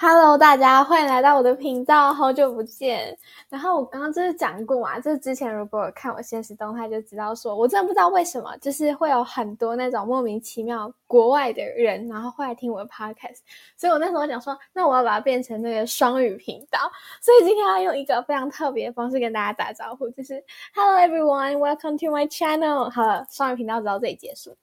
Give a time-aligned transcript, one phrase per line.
[0.00, 3.18] Hello，大家欢迎来到我的频道，好久不见。
[3.48, 13.38] 然后我刚刚就是讲过嘛，就是之前如果看我现实动态就知道说，我真的不知道为什么，就是会有很多那种莫名其妙国外的人，然后会来听我的 podcast。
[13.76, 16.78] 所以我那时候讲说，那我要把它变成那个双语频道。
[17.20, 20.40] 所以今天要用一个非常特别的方式跟大家打招呼，就是
[20.76, 22.88] Hello everyone，welcome to my channel。
[22.88, 24.56] 好了，双语频道就到这里结束。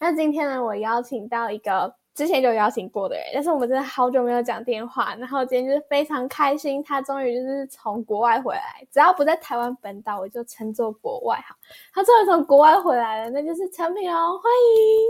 [0.00, 1.94] 那今天呢，我邀请到一个。
[2.20, 11.56] 之前就有邀请过的人，但是我们真的好久没有讲电话，然后今天就是非常开心，他终于就是从国外回来，只要不在台湾本岛，我就称作国外哈。
[11.94, 15.08] 他终于从国外回来了，那就是陈品哦，欢迎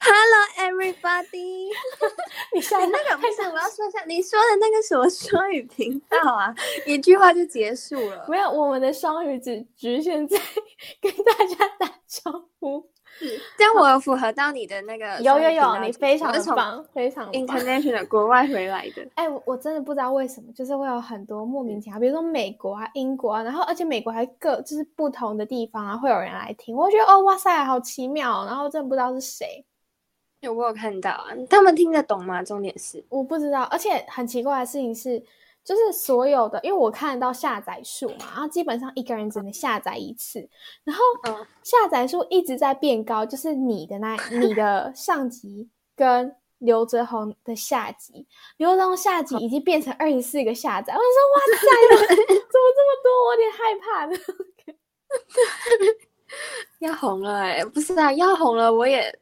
[0.00, 1.70] ，Hello everybody。
[2.52, 6.54] 你说那个不是，我要说一下你说的那个什么双语频道啊，
[6.84, 8.26] 一句话就结束了。
[8.28, 10.38] 没有，我们的双语只局限在
[11.00, 12.86] 跟大家打招呼。
[13.58, 19.06] 这样我有符合到你的那个有有有，你非常的棒，非常 international 国外回来的。
[19.14, 26.74] 哎、欸，我真的不知道为什么，就是会有很多莫名其妙，比如说美国啊、英国啊，然后而且美国还各就是不同的地方啊，会有人来听。
[26.74, 29.64] 我觉得哦，哇塞，好奇妙，然后真的不知道是谁。
[30.40, 31.28] 有没有看到啊？
[31.50, 32.42] 他们听得懂吗？
[32.42, 35.22] 重点是我不知道，而且很奇怪的事情是。
[35.70, 40.40] 就是所有的，因为我看得到下载数嘛，然后基本上一个人只能下载一次，
[40.82, 41.00] 然后
[41.62, 48.26] 下载数一直在变高，就是你的那你的 上集跟刘泽宏的下集，
[48.56, 51.04] 刘泽宏下集已经变成二十四个下载，我说
[51.34, 51.68] 哇塞，
[52.26, 53.06] 怎么这么多？
[53.26, 54.18] 我有点害怕的。
[56.80, 59.16] 要红了哎、欸，不是啊，要红了我也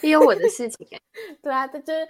[0.00, 2.08] 也有我的事情哎、欸，对啊，这就是。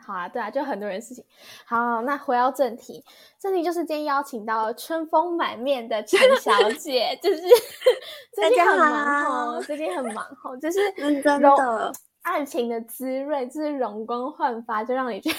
[0.00, 1.24] 好啊，对啊，就很多人事情。
[1.66, 3.04] 好，那回到正题，
[3.38, 7.40] 正题就是今天邀请到了春风满面的陈小 姐，就是
[8.34, 10.78] 最近很忙哦，最近很忙哦，就是
[11.22, 15.36] 真的爱情的滋润，就是容光焕发，就让你觉得。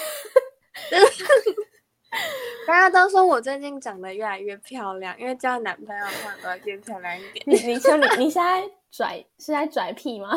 [2.66, 7.44] 大家都说我最近长得越来越漂亮，因为交男朋友的话都要变漂亮一点。
[7.46, 8.64] 你你说你你现在
[8.96, 10.30] 拽是在拽屁吗？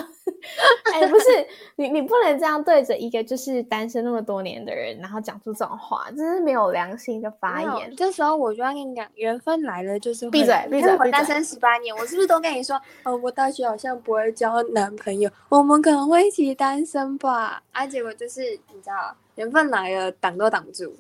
[0.93, 1.25] 哎、欸，不是，
[1.77, 7.95] 你你不能这样对着一个就是单身那么多年的人，然后讲出这种话，真是没有良心的发言。
[7.97, 10.91] 这时候我就要跟你讲，缘分来了就是闭嘴闭嘴。
[10.97, 17.63] 我单身十八年，我是不是都跟你说，呃，我大学好像不会交男朋友，我们可能会一起单身吧？
[17.73, 18.43] 啊，结果就是
[18.73, 20.93] 你知道，缘分来了，挡都挡不住。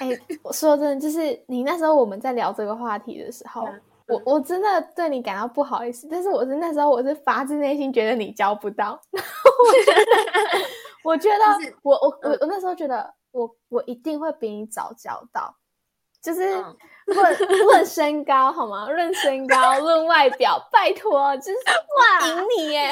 [0.00, 6.08] 哎、欸，我说真的，就是你那时候我们在聊这个话题的时候，嗯、我我真的对你感到不好意思。
[6.10, 9.00] 但是我是那时候我是发自内心觉得你交不到。
[11.04, 15.54] 我觉得，我觉得我我我我那时候觉得我我一定会比你早交到，
[16.22, 16.48] 就是
[17.06, 18.88] 论论、嗯、身高好吗？
[18.90, 21.58] 论身高，论外表，拜托，就是
[21.98, 22.90] 哇，赢你耶！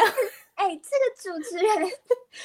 [0.55, 1.87] 哎、欸，这个主持人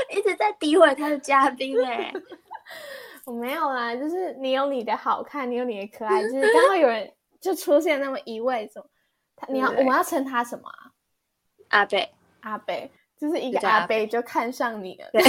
[0.09, 2.12] 一直在诋毁他的嘉宾哎。
[3.24, 8.88] 我没有啦，就是你有你的好看，你有你的可爱，就是刚好有人就出现那么一位，怎么
[9.35, 10.91] 他你要我们要称他什么啊？
[11.69, 15.09] 阿贝，阿贝，就是一个阿贝就看上你了。
[15.12, 15.22] 对，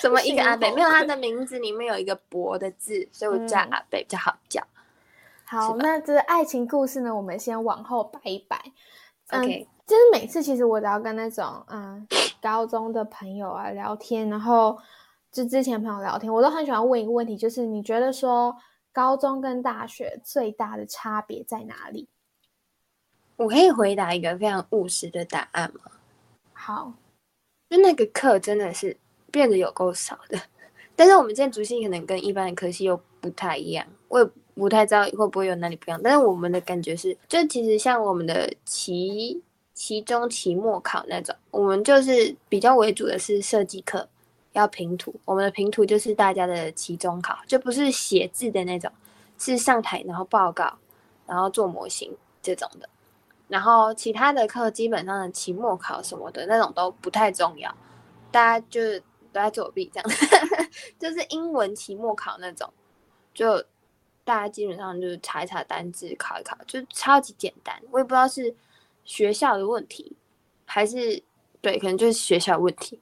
[0.00, 0.70] 什么一个阿贝？
[0.74, 4.60] 没有他 的名字里面有一个伯的字，所以我叫阿贝比较好叫。
[4.60, 8.60] 嗯、好，那这个爱情故事呢，我们先往后摆一摆。
[9.28, 9.42] 嗯、
[9.86, 12.06] 就是每次其实我只要跟那种嗯
[12.42, 14.76] 高中的朋友啊聊天，然后。
[15.32, 18.52] 就之前朋友聊天，我都很喜欢问一个问题，就是你觉得说
[18.92, 22.08] 高中跟大学最大的差别在哪里？
[23.36, 25.92] 我可以回答一个非常务实的答案吗？
[26.52, 26.92] 好，
[27.70, 28.96] 就那个课真的是
[29.30, 30.38] 变得有够少的，
[30.94, 44.06] 但是我们建筑系可能跟一般的科系又不太一样，我也不太知道会不会有哪里不一样，但是我们的感觉是，就其实像我们的期期中、期末考那种，我们就是比较为主的是设计课。
[44.52, 48.90] 要评图，我们的评图就是大家的期中考，就不是写字的那种，
[49.38, 50.78] 是上台然后报告，
[51.26, 52.88] 然后做模型这种的。
[53.48, 57.74] 然后其他的课基本上的期末考什么的那种都不太重要，
[58.30, 59.00] 大家就是
[59.32, 60.10] 都在作弊这样，
[60.98, 62.72] 就是英文期末考那种，
[63.34, 63.60] 就
[64.24, 67.80] 大家基本上就是查一查单字，考一考，就超级简单。
[67.90, 68.54] 我也不知道是
[69.04, 70.16] 学校的问题，
[70.64, 71.22] 还是
[71.60, 73.00] 对，可能就是学校的问题。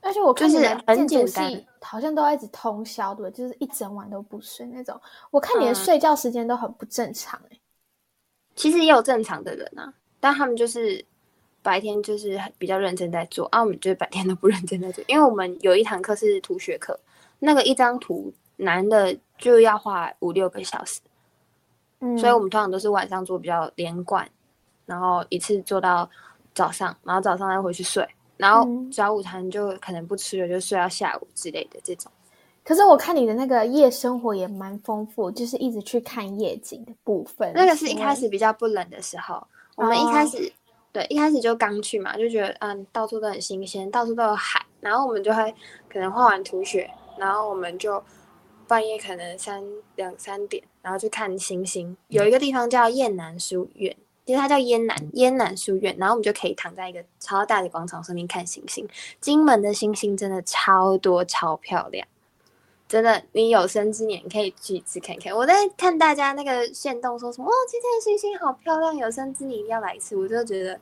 [0.00, 4.98] 而且我看你们建筑系好像都要一直通宵，对，就是一整晚都不睡那种。
[5.30, 7.60] 我看你的睡觉时间都很不正常哎、欸。
[8.54, 11.04] 其实也有正常的人啊，但他们就是
[11.62, 15.04] 白天就是比较认真在做，啊，我们就是白天都不认真在做。
[15.08, 16.98] 因为我们有一堂课是图学课，
[17.40, 21.00] 那个一张图难的就要画五六个小时，
[22.00, 24.28] 嗯，所以我们通常都是晚上做比较连贯，
[24.86, 26.08] 然后一次做到
[26.54, 28.08] 早上，然后早上再回去睡。
[28.38, 32.10] 然后早午餐就可能不吃了，就睡到下午之类的这种。
[32.64, 37.52] 可是我看你的那个夜生活也蛮丰富，就是一直去看夜景的部分。
[37.54, 40.50] 那个是一开始比较不冷的时候，我们一开始、哦、
[40.92, 45.54] 对一开始就刚去嘛，就觉得嗯到处都很新鲜，到处都有海，然后我们就会
[45.88, 48.02] 可能画完图雪，然后我们就
[48.66, 49.64] 半夜可能三
[49.96, 51.96] 两三点，然后去看星星。
[52.08, 53.96] 有一个地方叫雁南书院。
[54.28, 58.86] 其实它叫燕南燕南书院，然后我们就可以躺在一个超大的广场上面看星星。
[59.22, 62.06] 金门的星星真的超多，超漂亮，
[62.86, 65.34] 真的，你有生之年可以去一次看看。
[65.34, 70.14] 我在看大家那个线动说什么哦，今天的星星好漂亮，有生之年一定要来一次。
[70.14, 70.78] 我就觉得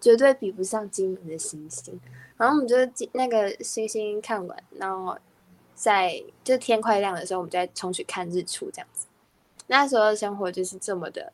[0.00, 2.00] 绝对比不上金门的星星。
[2.36, 2.76] 然后我们就
[3.14, 5.18] 那个星星看完，然后
[5.74, 9.08] 在就天快亮的时候，我们再冲去看日出，这样子。
[9.66, 11.32] 那时候的生活就是这么的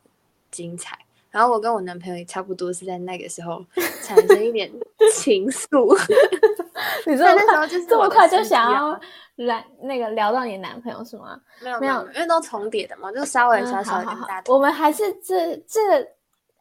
[0.50, 0.98] 精彩。
[1.32, 3.64] 然后我跟我男朋友也差不多是在那个时候
[4.04, 4.70] 产生一点
[5.16, 5.98] 情愫。
[7.06, 9.00] 你说那时候就是这么快就想要
[9.36, 11.40] 来那个聊到你男朋友是吗？
[11.60, 14.44] 没有没有，因为都重叠的嘛，就稍微小小的跟大、嗯。
[14.48, 15.80] 我们还是这这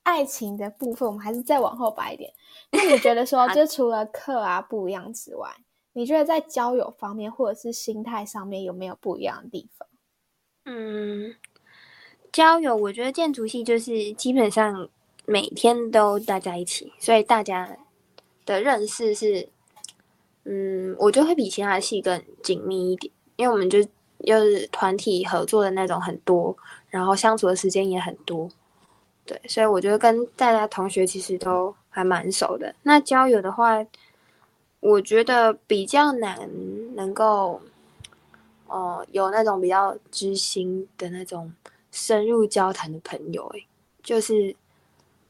[0.03, 2.31] 爱情的部分，我们还是再往后摆一点。
[2.71, 5.50] 那你觉得说， 就除了课啊不一样之外，
[5.94, 9.88] 你觉得在交友方面或者是心态上面有没有不一样的地方？
[10.65, 11.35] 嗯。
[12.31, 14.87] 交友，我觉得建筑系就是基本上
[15.25, 17.77] 每天都待在一起，所以大家
[18.45, 19.49] 的认识是，
[20.45, 23.79] 嗯，我觉得会比其他的系更紧密一点，因为我们就
[24.19, 26.55] 又是团体合作的那种很多，
[26.89, 28.49] 然后相处的时间也很多，
[29.25, 32.73] 对，所以我觉得跟大家同学其实都还蛮熟的。
[32.83, 33.85] 那交友的话，
[34.79, 36.49] 我觉得比较难
[36.95, 37.61] 能够，
[38.67, 41.51] 哦、有那种比较知心的那种。
[41.91, 43.67] 深入交谈的朋友，诶，
[44.01, 44.55] 就是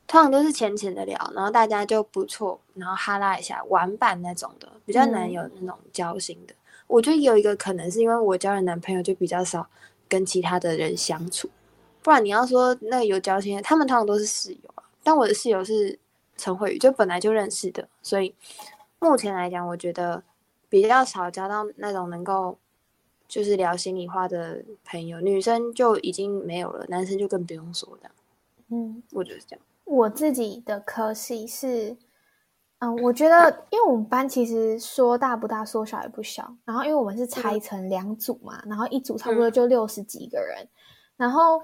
[0.07, 6.53] 通常都是浅浅的聊，然后大家就不错，然后哈拉一下玩伴那种的，比较难有那种交心的。
[6.53, 9.67] 嗯、我觉得有一个可能是因为我交的男朋友就比较少
[10.07, 11.49] 跟其他的人相处，
[12.03, 14.83] 不然你要说那个有交心的，他们通常都是室友啊。
[15.01, 15.97] 但我的室友是
[16.37, 18.35] 陈慧宇，就本来就认识的，所以
[18.99, 20.21] 目前来讲，我觉得
[20.69, 22.57] 比较少交到那种能够。
[23.31, 28.11] 就是聊心里话的朋友，女生就已经没有了，男生就更不用说的。
[28.67, 29.65] 嗯，我觉得是这样。
[29.85, 31.95] 我自己的科系是，
[32.79, 36.53] 嗯，我觉得因为我们班其实说大不大，说小也不小。
[36.65, 40.57] 然后因为我们是拆成两组嘛，嗯、然后一组差不多就六十几个人。
[40.63, 40.69] 嗯、
[41.15, 41.63] 然后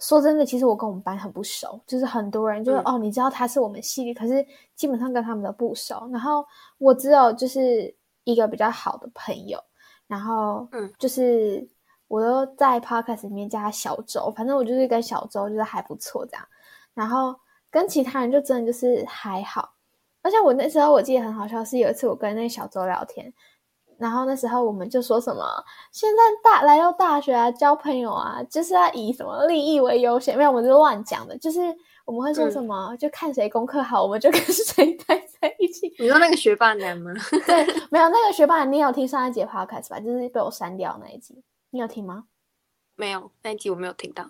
[0.00, 6.06] 说真的，其实我跟我们班很不熟，就是很多人就是、嗯、哦，你知道他是我们系里，可是基本上跟他们都不熟。
[6.12, 6.44] 然后
[6.76, 7.94] 我只有就是
[8.24, 9.58] 一个比较好的朋友。
[10.06, 11.66] 然后，嗯，就是
[12.08, 16.46] 我都在 podcast 里面叫他小周，反正我就是跟小周就是还不错这样。
[16.94, 17.34] 然后
[17.70, 19.74] 跟其他人就真的就是还好。
[20.22, 23.32] 而且我那时候我记得很好笑，是有一次我跟那个小周聊天，
[23.98, 25.44] 然后那时候我们就说什么，
[25.92, 31.60] 现在大来到大学啊，交朋友啊，就是要以什么利益为优先，没有，我们就乱讲的，就是
[32.04, 35.92] 我们会说什么，嗯、就看谁功课好，我们就跟谁待在一起。
[35.98, 37.12] 你说那个学霸男吗？
[37.46, 39.98] 对，没有那个学霸男，你有听上一节 podcast 吧？
[39.98, 42.24] 就是被我删掉那一集，你有听吗？
[42.96, 44.24] 没有，那一集我没有听到。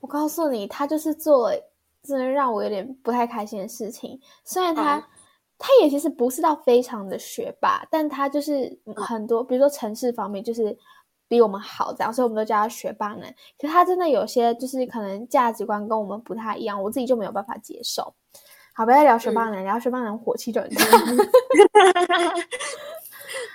[0.00, 1.70] 我告诉你，他就是做了
[2.02, 4.20] 真的让我有点不太开心的事情。
[4.44, 5.02] 虽然他、嗯、
[5.58, 10.76] 他也其实不是到非常的学霸，但他就是很多，嗯、比如说城市方面就是
[11.30, 13.32] 比我们好这样，所以我们都叫他学霸男。
[13.56, 18.12] 可是他真的有些就是可能价值观跟我们不太一样，我自己就没有办法接受。
[18.74, 20.84] 好，不要聊学霸男，聊、嗯、学霸男火气就很大。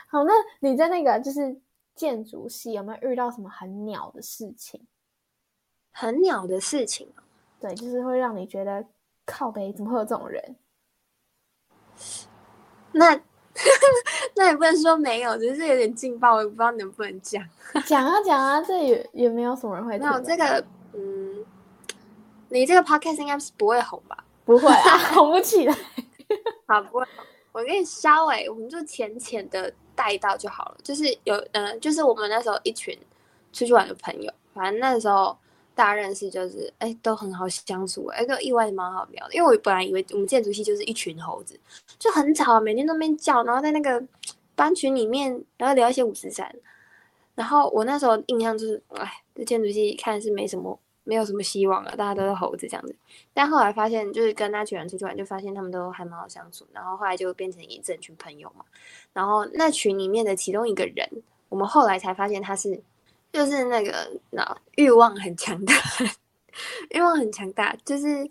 [0.07, 1.59] 好，那你在那个就是
[1.95, 4.87] 建筑系有没有遇到什么很鸟的事情？
[5.91, 7.13] 很鸟的事情？
[7.59, 8.85] 对，就是会让你觉得
[9.25, 10.55] 靠北，怎么会有这种人？
[12.93, 13.19] 那
[14.35, 17.41] 那也不能说没有，只是有点劲爆，我也不知道能不能讲。
[17.85, 21.45] 讲啊讲啊，这也也没有什么人会那我这个，嗯，
[22.49, 24.23] 你这个 podcast 应该是不会红吧？
[24.45, 25.75] 不会啊， 红不起来。
[26.67, 27.05] 好，不会。
[27.51, 30.77] 我跟你稍微，我们就浅浅的带到就好了。
[30.83, 32.97] 就是有，嗯、呃，就是我们那时候一群
[33.53, 35.37] 出去玩的朋友，反正那时候
[35.75, 39.33] 大家认识，就是哎，都很好相处，哎，都意外蛮好聊的。
[39.35, 41.59] 因为我本来以为我们建筑系就是一群猴子，
[41.99, 44.03] 就很吵，每天都那边叫，然后在那个
[44.55, 46.55] 班群里面，然后聊一些五四三。
[47.35, 50.79] 然后我那时候印象就是，哎，这建筑系看是没什么。
[51.07, 52.95] 没有什么希望了，大家都是猴子这样子。
[53.31, 56.65] 但后来发现，就是跟那群人出去玩，就发现他们都还蛮好相处。
[56.73, 58.65] 然后后来就变成一整群朋友嘛。
[59.13, 61.07] 然后那群里面的其中一个人，
[61.47, 62.81] 我们后来才发现他是，
[63.35, 65.73] 就是那个那欲望很强大，
[66.91, 68.25] 欲望很强大，就是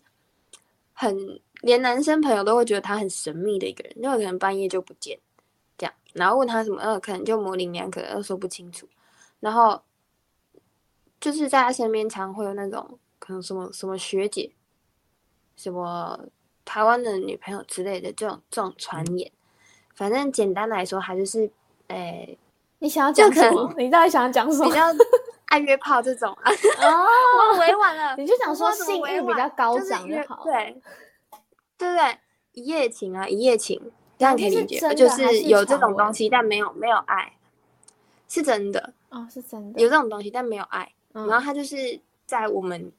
[0.95, 1.15] 很
[1.61, 5.21] 连男生朋友都会觉得他很神秘的一个人，就可能半夜就不见，
[5.77, 8.89] 这样，然后问他什么，呃，可能就模棱两可，又说不清楚。
[9.41, 9.83] 然后
[11.21, 14.51] 就是在他身边，常会有那种可能什么什么学姐，
[15.55, 16.19] 什么
[16.65, 19.31] 台湾的女朋友之类的这种这种传言。
[19.95, 21.51] 反正简单来说，还就是，
[21.89, 22.39] 诶，
[22.79, 23.73] 你想要讲什么？
[23.79, 24.67] 你到底想要讲什么？
[24.67, 24.83] 比较
[25.47, 26.51] 爱约炮这种啊？
[26.83, 27.07] 哦，
[27.53, 30.45] 我委婉了，你就想说性欲比较高涨就好。
[30.45, 30.83] 对，
[31.79, 32.19] 对不对？
[32.53, 33.81] 一夜情啊，一夜情，
[34.19, 37.33] 这样可以理解，就是有这种东西，但没有没有爱，
[38.29, 40.93] 是真的哦，是真的有这种东西，但没有爱。
[41.13, 42.93] 然后他就是在我们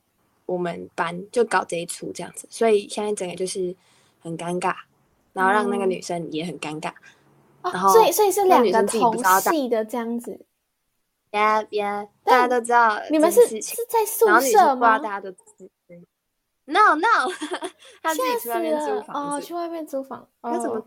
[0.45, 3.75] 我们班就搞这一出这样子，所以现在整个就是
[4.21, 4.73] 很尴尬。
[5.33, 6.93] 然后让那个女生也很尴尬，
[7.65, 10.39] 嗯、然后所以所以是两个同系的这样子，
[11.31, 14.99] 呀呀，大家都知道你们是是在宿舍吗？
[14.99, 15.37] 大家都知
[16.65, 17.29] ，no no，
[18.01, 20.85] 他自己去外面租房哦，去外面租房，那怎么？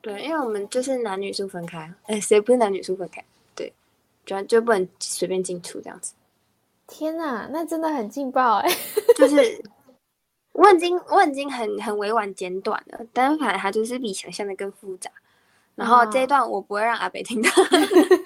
[0.00, 3.24] 对，因为我们就是男女宿分开，哎，谁不是男女宿分开？
[3.54, 3.72] 对，
[4.24, 6.14] 就就不能随便进出这样子。
[6.86, 8.70] 天哪，那真的很劲爆哎，
[9.16, 9.62] 就是。
[10.52, 15.08] 我已经我已经很很委婉简短了，但是反正它就是比想象的更复杂。
[15.80, 17.48] 然后这一段我不会让阿北听到，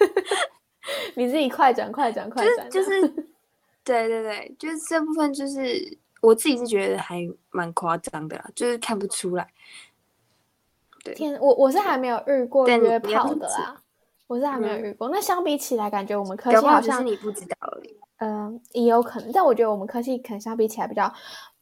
[1.15, 3.13] 你自己快转快转快转，就是，就是、
[3.83, 9.47] 对对对，就是这部分就是我自己是觉得还蛮夸张的啦，就是看不出来。
[11.03, 13.81] 对，天，我我是还没有遇过约炮的啦，
[14.27, 15.07] 我是还没有遇过。
[15.07, 17.97] 嗯、那相比起来，感觉我们科技好像是你不知道而已。
[18.17, 21.11] 嗯、呃，也有可能，但我觉得我们科技可能相比起来比较。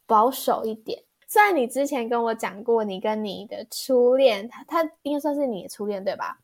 [0.06, 1.02] 保守一点。
[1.34, 6.38] 虽然你之前跟我讲过，你跟你的初恋，他他应该算是你的初恋对吧？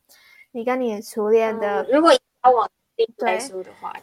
[0.51, 3.07] 你跟你的初恋的，嗯、如果交往对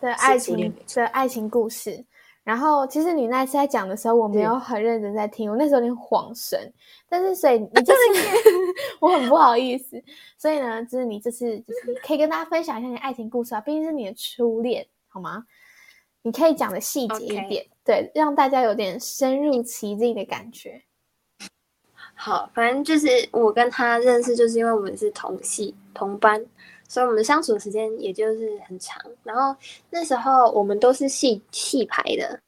[0.01, 2.03] 的爱情的爱情故事。
[2.43, 6.59] 然后，其实你那次在讲的时候，我没有很认真在听，我那时候有点恍神。
[7.07, 8.01] 但是，所以你就是
[8.99, 10.03] 我很不好意思。
[10.39, 15.45] 所以呢，就是你这次就是可以跟大家分享一下你的爱情故事啊，毕竟是你的初恋，好吗？
[16.23, 17.63] 你可以讲的细节一点。
[17.63, 17.69] Okay.
[17.89, 20.83] 对，让大家有点深入其境的感觉。
[22.15, 26.45] 好，反正就是我跟他认识，就是因为我们是同系同班，
[26.87, 29.03] 所以我们相处的时间也就是很长。
[29.23, 32.39] 然后那时候我们都是系系排的，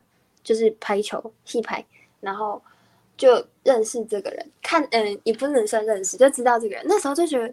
[0.45, 1.83] 就是排球系排，
[2.21, 2.63] 然后
[3.17, 4.47] 就认识这个人。
[4.61, 6.85] 看，嗯，也不能算认识，就知道这个人。
[6.87, 7.49] 那时候就觉得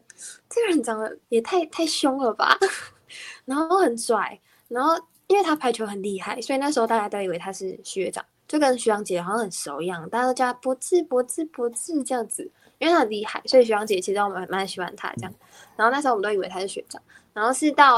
[0.50, 2.60] 这个人长得也太太凶了吧，
[3.46, 5.02] 然后很拽，然后。
[5.28, 12.50] 因为他排球很厉害，所以那时候大家都以为他是学长，就跟徐阳姐好像很熟一样，大家都叫他博智博智博智这样子。
[12.80, 15.34] 因为他很厉害，所以徐阳姐其实我们蛮喜欢他这样。
[15.76, 17.02] 然后那时候我们都以为他是学长，
[17.34, 17.96] 然后是到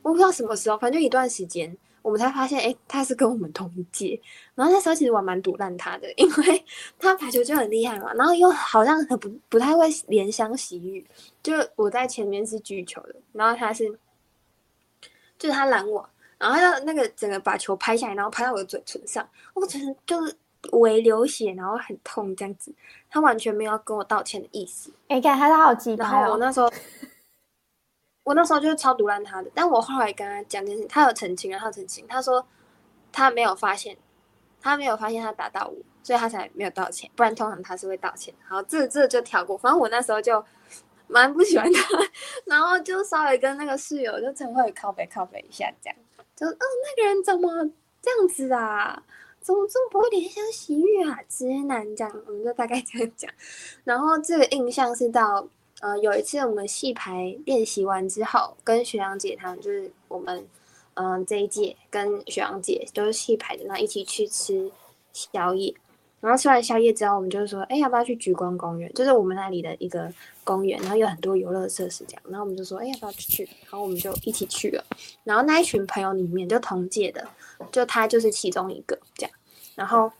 [0.00, 4.18] 我不知道什么时候，反正就一段时间，我们才发现，哎，他是跟我们同一届。
[4.54, 6.64] 然后那时候其实我蛮赌烂他的，因为
[6.98, 11.06] 他排球就很厉害嘛，然后又好像很不不太会怜香惜玉。
[11.42, 13.86] 就我在前面是举球的，然后他是，
[15.38, 16.08] 就是他拦我。
[16.38, 20.36] 然后他那个整个把球拍下来，然后拍到我的嘴唇上，我嘴唇就是
[20.72, 22.74] 微流血，然后很痛这样子。
[23.08, 24.90] 他完全没有要跟我道歉的意思。
[25.08, 26.06] 哎，看他好激动。
[26.06, 26.70] 然后我那时候，
[28.24, 29.50] 我那时候就是超毒烂他的。
[29.54, 32.46] 但我后来跟他讲件事，他有澄清，啊，他有澄清，他说
[33.10, 33.96] 他没有发现，
[34.60, 37.10] 他没有发现他打到我，所以他才没有道歉。
[37.16, 38.34] 不然通常他是会道歉。
[38.46, 39.56] 好，这这就跳过。
[39.56, 40.44] 反正我那时候就
[41.06, 41.88] 蛮不喜欢他，
[42.44, 45.96] 然后就稍微跟那个室友就曾会靠北靠北一下这样。
[46.36, 47.50] 就哦，那个人怎么
[48.00, 49.02] 这样子啊？
[49.40, 51.18] 怎么这么不会怜香惜玉啊？
[51.28, 53.30] 直男这样，我们就大概这样讲。
[53.84, 55.48] 然后这个印象是到
[55.80, 60.46] 呃有一次我们戏排练习完之后，跟学阳姐他们就是我们
[60.98, 64.70] 嗯、这一届跟学阳姐都是戏排的，然后一起去吃
[65.12, 65.74] 宵夜。
[66.26, 68.92] 然后吃完宵夜之后，我们就说，哎，要不要去橘光公园？
[68.94, 72.22] 就是我们那里的一个公园，然后有很多游乐设施这样。
[72.28, 73.44] 然后我们就说，哎，要不要去？
[73.44, 74.84] 然后我们就一起去了。
[75.22, 77.24] 然后那一群朋友里面，就同届的，
[77.70, 79.30] 就他就是其中一个这样。
[79.76, 80.10] 然后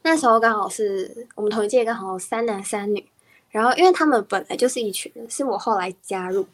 [0.00, 3.06] 那时候刚好是我们同一届，刚好三男三女。
[3.50, 6.46] 然后因为他们本来就是一群人，是我后来加入，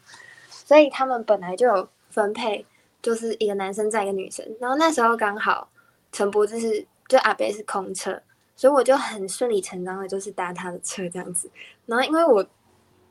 [0.49, 2.65] 所以他们本来就有分配，
[3.01, 4.45] 就是一个男生在一个女生。
[4.59, 5.69] 然后那时候刚好
[6.11, 6.85] 陈柏就是。
[7.11, 8.17] 就阿北是空车，
[8.55, 11.51] 所以我就很顺理成章的，就是搭他的车这样子。
[11.85, 12.41] 然后因为我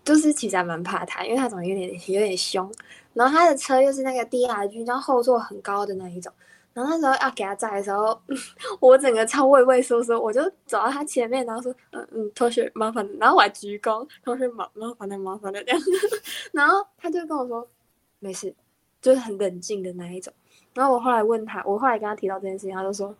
[0.02, 2.72] 就是其实还蛮怕他，因为他长得有点有点凶。
[3.12, 6.32] 然后他的车又是那个 DRG，然后后座很高的那一种。
[6.72, 8.18] 然后那时候要给他载的时候，
[8.80, 15.80] 我整个超畏畏缩缩，我就走到他前面，然后说：“嗯嗯，同学麻烦。”然后我还鞠躬，同学麻麻烦的麻烦的这样。
[16.54, 17.68] 然后他就跟我说
[18.18, 18.54] ：“没事。”
[19.02, 20.32] 就是很冷静的那一种。
[20.72, 23.14] 然后我后来问他，我后来跟他提到这件事情，他就说。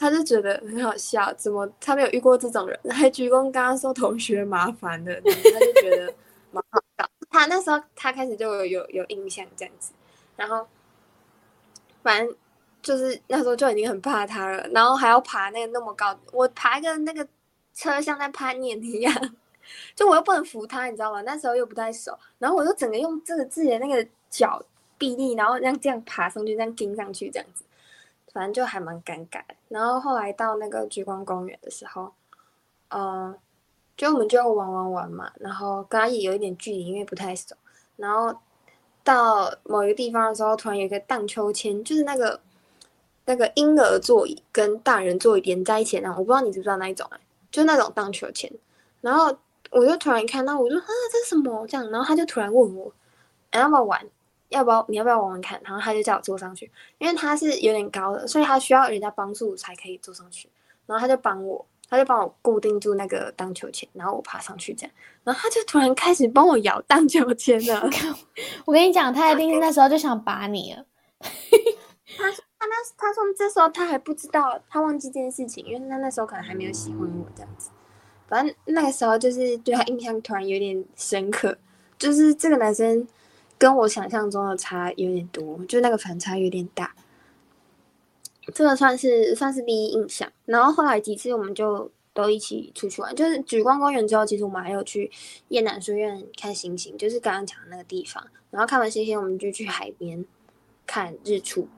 [0.00, 6.14] 他就觉得很好笑，怎么他没有遇过这种人，还鞠躬跟他说同学麻烦的，他就觉得
[6.50, 7.06] 蛮好笑。
[7.28, 9.92] 他那时候他开始就有有有印象这样子，
[10.36, 10.66] 然后
[12.02, 12.34] 反正
[12.80, 17.28] 就是那时候就已经很怕他了，然后还要爬那个那么高，我爬一个那个
[17.74, 19.14] 车像在攀岩一样，
[19.94, 21.20] 就我又不能扶他，你知道吗？
[21.20, 24.64] 那时候又不太熟，然后我就整个用这个自己的那个脚
[24.96, 27.64] 臂力，然后让这样爬上去，这样钉上去这样子，
[28.32, 29.42] 反正就还蛮尴尬。
[29.68, 32.12] 然后后来到那个橘光公园的时候，
[32.88, 33.38] 嗯。
[33.96, 37.54] 就我们就玩玩玩嘛，然后跟他也有一点距离，因为不太熟。
[37.96, 38.34] 然后
[39.04, 42.40] 到某一个地方的时候，突然有一个荡秋千，就是那个
[43.26, 47.20] 那个婴儿座椅跟大人座椅连在一起，那种我不知道你知不知道那一种哎，
[47.50, 48.50] 就那种荡秋千。
[49.02, 49.36] 然后
[49.70, 51.90] 我就突然看到，我就啊，这是什么这样？
[51.90, 52.90] 然后他就突然问我，
[53.52, 54.02] 要不要玩？
[54.50, 54.84] 要不要？
[54.88, 55.60] 你要不要玩玩看？
[55.64, 60.48] 然后他就叫我坐上去，因为他是有点高的，所以他需要人家帮助才可以坐上去。
[60.86, 61.66] 然后他就帮我。
[61.92, 67.90] 他就帮我固定住那个荡秋千，然后我爬上去这样，然后他就突然开始帮我摇荡秋千了。
[68.64, 70.86] 我跟你讲，他一定那时候就想把你了。
[71.18, 77.70] 他他那他说这时候他还不知道，他忘记这件事情，因为他那时候可能还没有喜欢我这样子。
[78.28, 81.58] 反正那个时候就是对他印象突然有点深刻，
[81.98, 83.04] 就是这个男生
[83.60, 86.96] 跟我想象中的差有点多，就那个反差有点大。
[88.54, 95.10] 这个算是算是第一印象，然后后来几次我们就都一起出去玩，就是举光公园之后，其实我们还有去
[95.48, 98.26] 燕南书院看星星，就是刚刚讲的那个地方。
[98.50, 100.24] 然后看完星星，我们就去海边
[100.86, 101.68] 看日出。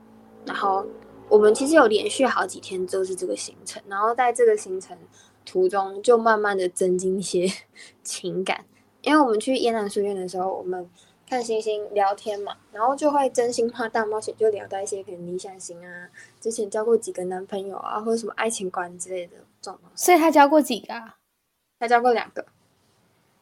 [0.45, 0.87] 然后
[1.27, 4.97] 我们其实有连续好几天都是这个行程，然后在这个行程
[5.45, 7.45] 途中就慢慢的增进一些
[8.03, 8.63] 情感，
[9.01, 10.89] 因为我们去燕南书院的时候，我们。
[11.33, 16.07] 看星星聊天嘛，然后就会真心话大冒险，就聊到一些可能理想型啊，
[16.39, 19.91] 之前交过几个男朋友啊，或者什么爱情观之类的状况。
[19.95, 21.15] 所以他交过几个啊？
[21.79, 22.45] 他交过两个。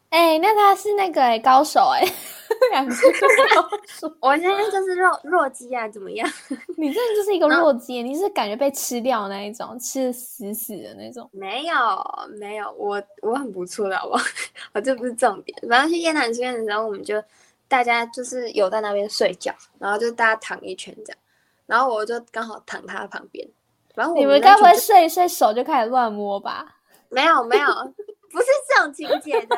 [0.08, 2.14] 哎、欸，那他是那个哎、欸、高手哎、欸，
[2.72, 4.16] 两个高手。
[4.22, 6.26] 我现在就是弱弱鸡啊，怎么样？
[6.78, 11.30] 你真的就是一个弱鸡，你是感觉被吃掉那一种，吃死死的那种。
[11.34, 11.76] 没有
[12.40, 14.24] 没有，我我很不错的，好不好？
[14.76, 15.58] 我这不是重点。
[15.70, 17.22] 反正去雁南书院的时候，我们就。
[17.72, 21.18] 大家就是有在那边睡觉，然后就大家躺一圈这样，
[21.68, 23.48] 然后我就刚好躺他的旁边。
[23.96, 26.76] 然后你们该不会睡一睡手就开始乱摸吧？
[27.08, 27.66] 没有没有，
[28.30, 29.56] 不是这种情节的。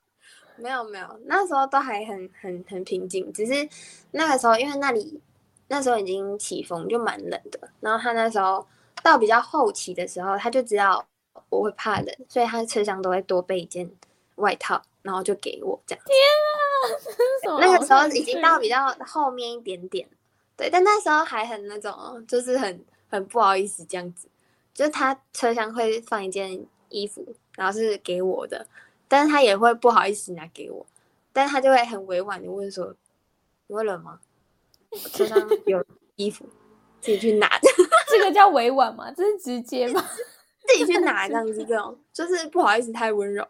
[0.56, 3.68] 没有没有，那时候都还很很很平静，只是
[4.12, 5.20] 那个时候因为那里
[5.68, 7.68] 那时候已经起风，就蛮冷的。
[7.80, 8.66] 然后他那时候
[9.02, 11.06] 到比较后期的时候，他就知道
[11.50, 13.90] 我会怕冷，所以他车厢都会多备一件
[14.36, 16.02] 外套，然后就给我这样。
[16.06, 16.61] 天啊！
[17.60, 20.08] 那个时候已经到比较后面一点点，
[20.56, 24.28] 对，但那时候还很那种，就是很很不好意思这样子，
[24.74, 28.66] 就是他车厢会放一件衣服，然后是给我的，
[29.08, 30.86] 但是他也会不好意思拿给我，
[31.32, 32.94] 但是他就会很委婉的问说
[33.68, 34.20] ：“你会冷吗？
[34.90, 35.84] 我车上 有
[36.16, 36.44] 衣服，
[37.00, 37.48] 自己去拿。”
[38.08, 39.10] 这个叫委婉吗？
[39.16, 40.04] 这是直接吗？
[40.68, 43.46] 自己去拿这样子，这种就是不好意思太温柔，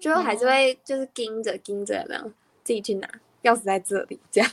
[0.00, 2.34] 就还是会就是盯着盯着那样。
[2.68, 3.08] 自己去拿
[3.44, 4.50] 钥匙在这里，这样，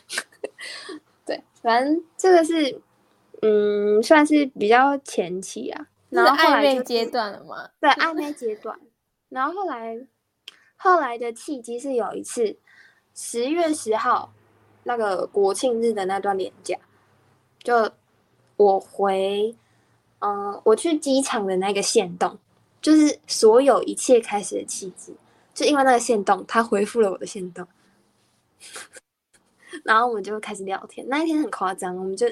[1.28, 2.82] 对，反正这个是，
[3.42, 8.80] 嗯，算是比较前期啊，然后暧昧阶段了嘛，对，暧昧阶段，
[9.28, 10.00] 然后后来，
[10.78, 12.56] 后来的契机是有一次，
[13.14, 14.32] 十月十号
[14.84, 16.78] 那个国庆日的那段连假，
[17.60, 17.92] 就
[18.56, 19.54] 我回，
[20.20, 22.40] 嗯，我去机场的那个线动，
[22.82, 25.14] 就是所有一切开始的契机，
[25.54, 27.68] 就因为那个线动，他回复了我的线动。
[29.84, 32.26] 然后我们就开始聊天，那一天很夸张，我们就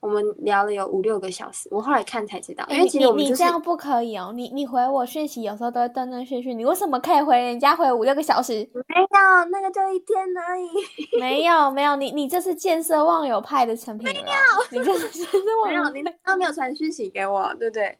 [0.00, 1.68] 我们聊了有五六个小时。
[1.72, 4.32] 我后来看才知道，因为其实我们、就是、你，你这样不可以哦。
[4.32, 8.52] 你你回我讯息有时候都会断断续续，你为什么可以回人家回五六个小时？
[8.72, 10.68] 没有，那个就一天而已。
[11.18, 14.08] 没有没有，你你这是见色忘友派的成品。
[14.08, 14.24] 没有，
[14.70, 15.26] 你这是。
[15.66, 17.98] 没有，你都没有传讯息给我，对不对？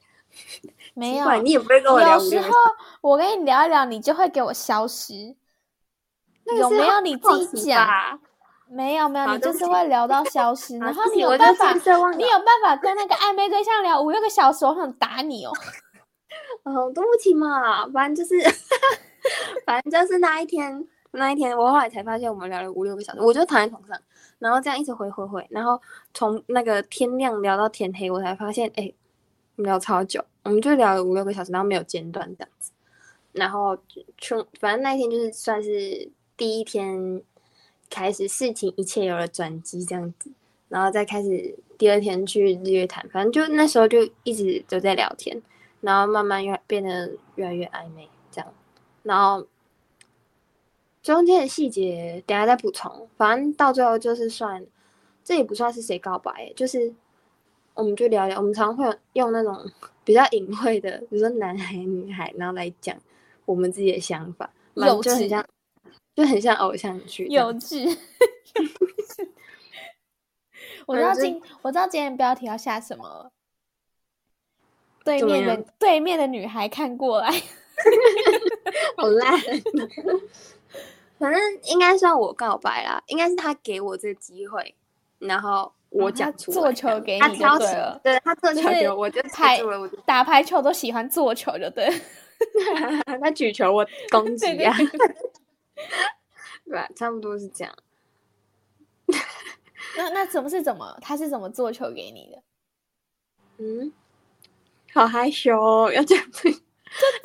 [0.94, 2.14] 没有，你也不会跟我聊。
[2.14, 2.48] 有时候
[3.00, 5.34] 我跟你聊一聊，你就会给我消失。
[6.56, 8.18] 有没有你自己讲？
[8.70, 15.52] 没有没有，你就是会聊到 消失，然后你有办法，你有办法跟那个暧昧对象聊五六个小时，我想打你哦。
[16.64, 18.38] 哦，对不起嘛，反正就是，
[19.64, 23.98] 反正就是那一天，那一天我后来才发现，我们聊了五六个小时，我就躺在床上，
[24.38, 25.80] 然后这样一直回回回，然后
[26.12, 28.92] 从那个天亮聊到天黑，我才发现，哎，
[29.56, 32.70] 聊超久，我们就聊了五六个小时，然后没有间断这样子，
[33.32, 33.74] 然后
[34.18, 36.12] 从反正那一天就是算是。
[36.38, 37.20] 第一天
[37.90, 40.30] 开始，事情一切有了转机，这样子，
[40.68, 45.42] 然后再开始第二天去日月潭，反正就那时候就一直都在聊天，
[45.80, 48.54] 然后慢慢越变得越来越暧昧，这样，
[49.02, 49.46] 然后
[51.02, 53.08] 中间的细节等下再补充。
[53.16, 54.64] 反正到最后就是算，
[55.24, 56.94] 这也不算是谁告白，就是
[57.74, 58.38] 我们就聊聊。
[58.38, 59.58] 我们常常会用那种
[60.04, 62.96] 比较隐晦的，比如说男孩女孩，然后来讲
[63.44, 64.48] 我们自己的想法，
[65.02, 65.44] 就很像，
[66.18, 67.26] 就很像偶像剧。
[67.30, 67.96] 有稚。
[70.84, 73.30] 我知道今我知道今天标题要下什么。
[75.04, 77.30] 对面的对面的女孩看过来
[78.96, 79.32] 好烂。
[81.20, 84.74] 反正应该算我告白啦，应该是他给我这个机会，
[85.20, 88.00] 然后我讲出做球给你就对了。
[88.02, 89.60] 对，他做球给我，我就拍。
[90.04, 91.88] 打排球都喜欢做球，就对。
[93.20, 94.76] 他举球，我攻击呀。
[94.76, 95.16] 对，
[96.96, 97.74] 差不多是这样。
[99.96, 100.98] 那那怎么是怎么？
[101.00, 102.42] 他是怎么做球给你的？
[103.58, 103.92] 嗯。
[104.94, 106.48] 好害羞哦，要讲这，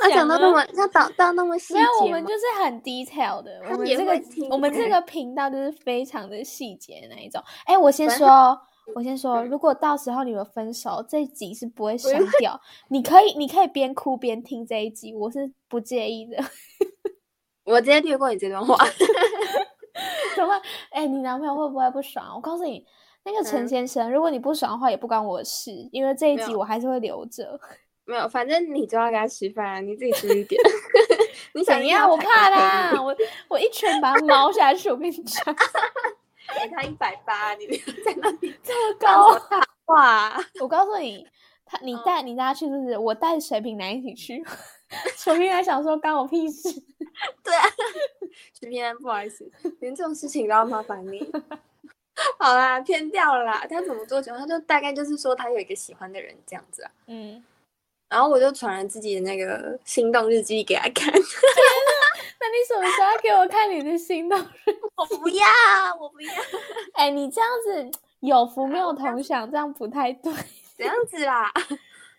[0.04, 1.80] 要讲到那么要到到那么细节。
[1.80, 3.62] 没有，我们就是很 detail 的。
[3.72, 7.42] 我们这个我们这个频道就是非常的细节的那一种。
[7.66, 8.60] 哎，我先说，
[8.94, 12.60] 我先说，如果到时候你们分手，这一集是不会删掉。
[12.90, 16.44] 你可以，你可以边哭边听这一集，我是不介意的。
[17.66, 18.78] 我直接略过你这段话。
[20.36, 20.62] 怎么？
[20.90, 22.34] 哎，你男朋友会不会不爽？
[22.36, 22.86] 我告诉你。
[23.26, 27.58] 那个陈先生，嗯，如果你不爽的话，也不关我的事，因为这一集我还是会留着。
[28.04, 30.62] 没有，反正你就要跟他吃饭啊，你自己注意点。
[31.56, 32.06] 你想要？
[32.10, 33.16] 我怕啦，我
[33.48, 35.56] 我一拳把他猫下去，我跟你讲。
[36.62, 39.40] 给他一百八，你在那里这么高
[39.86, 40.38] 哇！
[40.60, 41.26] 我告诉你，
[41.66, 42.98] 他你带你带他去是不是？
[42.98, 44.44] 我带水瓶男一起去。
[45.16, 46.70] 水瓶男想说干我屁事。
[47.44, 47.64] 对啊，
[48.60, 51.32] 水瓶男不好意思，连这种事情都要麻烦你。
[52.40, 53.66] 好啦，偏掉了啦。
[53.70, 54.36] 他怎么做球？
[54.38, 56.92] 他就大概就是说他有一个喜欢的人这样子啊。
[57.08, 57.44] 嗯。
[58.10, 61.12] 然后我就传了自己的那个心动日记给他看。
[61.12, 64.80] 那你什么时候要给我看你的心动日记？
[64.96, 65.46] 我不要，
[66.00, 66.32] 我不要。
[66.94, 70.32] 哎、欸，你这样子有福没有同享，这样不太对。
[70.78, 71.52] 这样子啦，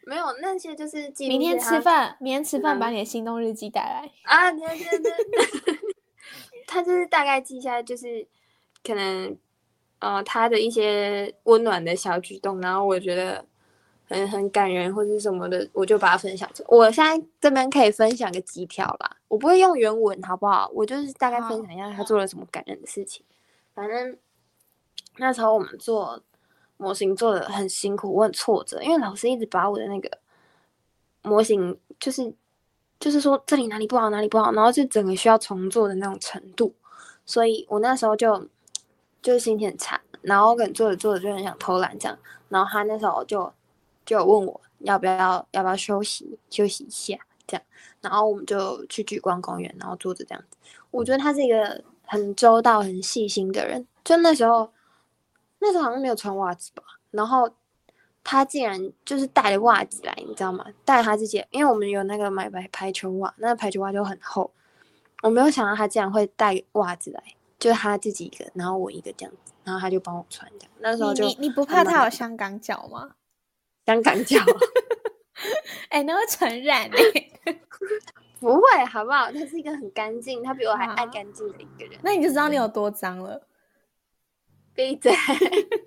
[0.07, 4.51] 没有那些就是明天吃饭，明天吃饭把你的心动日记带来啊！
[4.53, 5.13] 对对对。
[6.67, 8.27] 他就是大概记下来，就是
[8.83, 9.37] 可能。
[10.01, 13.43] 呃，他的一些温暖的小举动，然后我觉得
[14.07, 16.63] 很很感人或者什么的，我就把它分享出。
[16.69, 20.71] 我现在这边可以分享个几条啦，我不会用原文，好不好？
[20.75, 23.25] 我就是大概分享一下他做了什么感人的事情。
[23.73, 24.19] 反正
[25.17, 26.23] 那时候我们做
[26.77, 30.11] 模型做的很辛苦，我很挫折，因为老师一直把我的那个
[31.23, 32.35] 模型就是
[32.99, 36.75] 就是说这里哪里不好哪里不好，然后就整个需要重做的那种程度，
[37.25, 38.49] 所以我那时候就。
[39.25, 42.19] 就是心情很差，然后可能做着做着就很想偷懒这样，
[42.51, 43.51] 然后他那时候就
[44.05, 47.63] 就问我要不要要不要休息休息一下这样，
[48.03, 50.59] 然后我们就去莒光公园，然后坐着这样子。
[50.91, 53.87] 我觉得他是一个很周到、很细心的人。
[54.05, 54.71] 就那时候，
[55.65, 57.51] 那时候好像没有穿袜子吧，然后
[58.23, 60.67] 他竟然就是带了袜子来，你知道吗？
[60.85, 64.51] 带他自己，因为我们有那个买排排球袜，那个排球袜就很厚，
[65.23, 67.23] 我没有想到他竟然会带袜子来。
[67.57, 70.75] 就是他自己一个，然后我一个这样子，然后他就帮我穿这样。
[70.81, 73.13] 那时候就你你不怕他有香港脚吗？
[73.87, 74.39] 香港脚，
[75.89, 76.99] 哎、欸，那会传染哎、
[77.45, 77.61] 欸。
[78.39, 79.33] 不会，好不好？
[79.33, 81.99] 他是一个很干净，他比我还爱干净的一个人。
[82.03, 83.41] 那你就知道你有多脏了。
[84.75, 85.13] 闭嘴。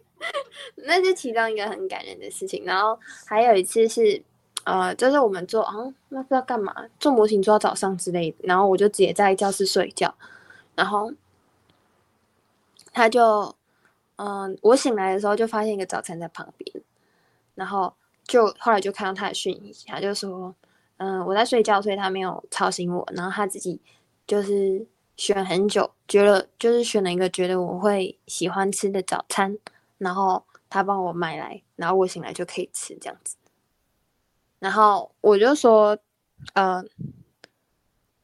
[0.76, 2.64] 那是其中一个很感人的事情。
[2.66, 4.22] 然后还有一次是，
[4.64, 5.74] 呃，就是我们做啊，
[6.10, 10.16] 那不知道干嘛，做模型做到早上之类的，然后我就直接在教室睡觉，
[10.76, 11.12] 然后。
[12.94, 13.56] 他就，
[14.16, 16.84] 嗯，我醒来的时候就发现一个早餐在旁边，
[17.54, 20.56] 然后就后来就看到他的讯息，他就说，
[20.98, 23.80] 嗯，我在睡觉，所以他没有吵醒我，然后他自己
[24.26, 24.84] 就是
[25.18, 29.58] 选很久，觉得就是选了一个觉得我会喜欢吃的早餐，
[29.98, 33.36] 然后他帮我买来，然后我醒来就可以吃这样子，
[34.60, 35.98] 然后我就说，
[36.54, 36.88] 嗯，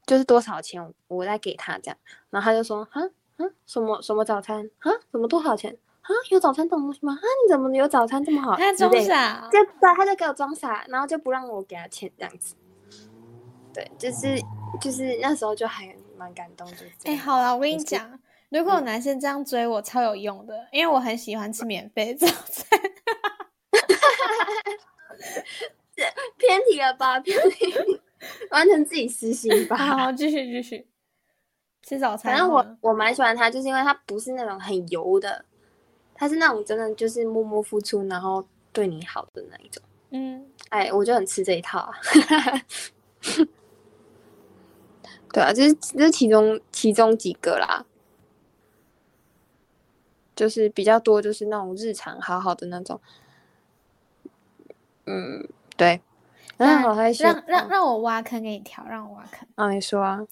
[0.06, 1.98] 就是多少钱我再给他这样，
[2.30, 3.02] 然后他就说，哈。
[3.38, 4.92] 嗯，什么什么早餐啊？
[5.12, 6.10] 怎么多少钱啊？
[6.30, 7.14] 有早餐这种东西吗？
[7.14, 8.56] 啊，你怎么有早餐这么好？
[8.56, 12.54] 他装傻，就对，他就给我装傻，然后就不让我给他钱这样子。
[13.74, 14.40] 对，就是
[14.80, 15.88] 就是那时候就还
[16.24, 16.78] 蛮感动的。
[17.04, 18.18] 哎、欸，好了，我跟你讲，
[18.50, 22.80] 如果有男生这样追我，超有用的，因为我很喜欢吃免费早餐。
[26.38, 27.20] 偏题了吧？
[27.20, 27.74] 偏题，
[28.52, 29.76] 完成自己私心吧。
[30.06, 30.88] 好，继续继续。
[31.82, 35.44] 吃早餐，反正我我蛮喜欢他，就是因为他不是那种很油的，
[36.14, 39.84] 他是那种真的就是默默付出，然后对你好的那一种。
[40.12, 41.94] 嗯，哎，我就很吃这一套啊。
[45.34, 47.86] 对啊，这是这是其中其中几个啦，
[50.36, 53.02] 就是比较多，就是那种日常好好的那种。
[55.06, 56.00] 嗯，对。
[56.58, 59.48] 那我还让让让我挖坑给你跳，让我挖坑。
[59.56, 60.26] 啊，你说啊。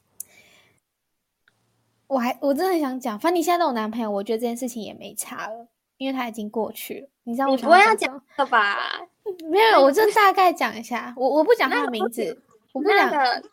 [2.06, 7.10] 我还我真的很想讲，反正你现在都有男朋友，我觉得这件事情也没差了，因为他已经过去了。
[7.24, 8.78] 你知道我不要讲了吧？
[9.50, 11.14] 没有，我就大概讲一下。
[11.18, 12.42] 我我不讲他的名字，
[12.74, 13.50] 我不讲，那个、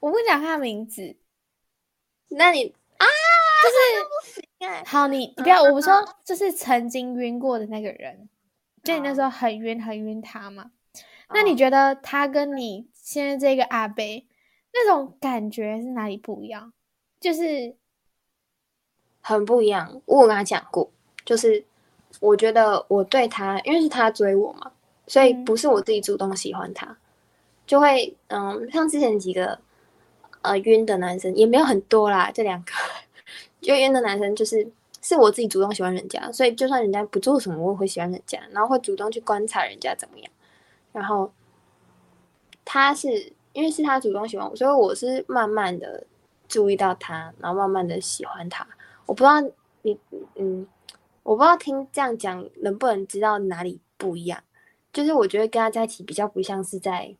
[0.00, 1.16] 我不讲他的名字。
[2.28, 3.06] 那你啊，
[3.62, 8.28] 就是好，你你不要，我不说，就是曾经晕过的那个人，
[8.82, 10.70] 就你那时候很晕很晕他嘛。
[11.30, 14.02] 那你觉得他跟你现在这个阿伯
[14.72, 16.72] 那种感觉是哪里不一样？
[17.20, 17.76] 就是
[19.20, 20.00] 很不一样。
[20.06, 20.90] 我有跟他讲过，
[21.24, 21.64] 就是
[22.20, 24.72] 我觉得我对他，因为是他追我嘛，
[25.06, 26.96] 所以不是我自己主动喜欢他，嗯、
[27.66, 29.58] 就会嗯，像之前几个
[30.42, 32.72] 呃晕的男生也没有很多啦，这两个
[33.60, 34.66] 就晕的男生就是
[35.02, 40.30] 是我自己主动喜欢人家，所以就算人家不做什么，我也会喜欢人家，然后会主动去观察人家怎么样。
[40.92, 41.30] 然后
[42.64, 46.04] 他是因为是他主动喜欢我，所以我是慢慢的
[46.48, 48.66] 注意到他，然后慢慢的喜欢他。
[49.06, 49.40] 我不知道
[49.82, 49.98] 你，
[50.34, 50.66] 嗯，
[51.22, 54.42] 我不知道听这样讲能不能知道哪里不一样。
[54.92, 57.14] 就是我觉得跟他在一起比较不像是在，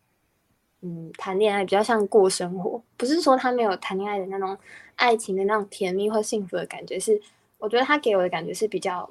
[0.80, 2.80] 嗯，谈恋爱，比较像过生活。
[2.96, 4.56] 不是说他没有谈恋爱的那种
[4.96, 7.20] 爱情的那种甜蜜或幸福的感觉，是
[7.58, 9.08] 我觉得他给我的感觉是比较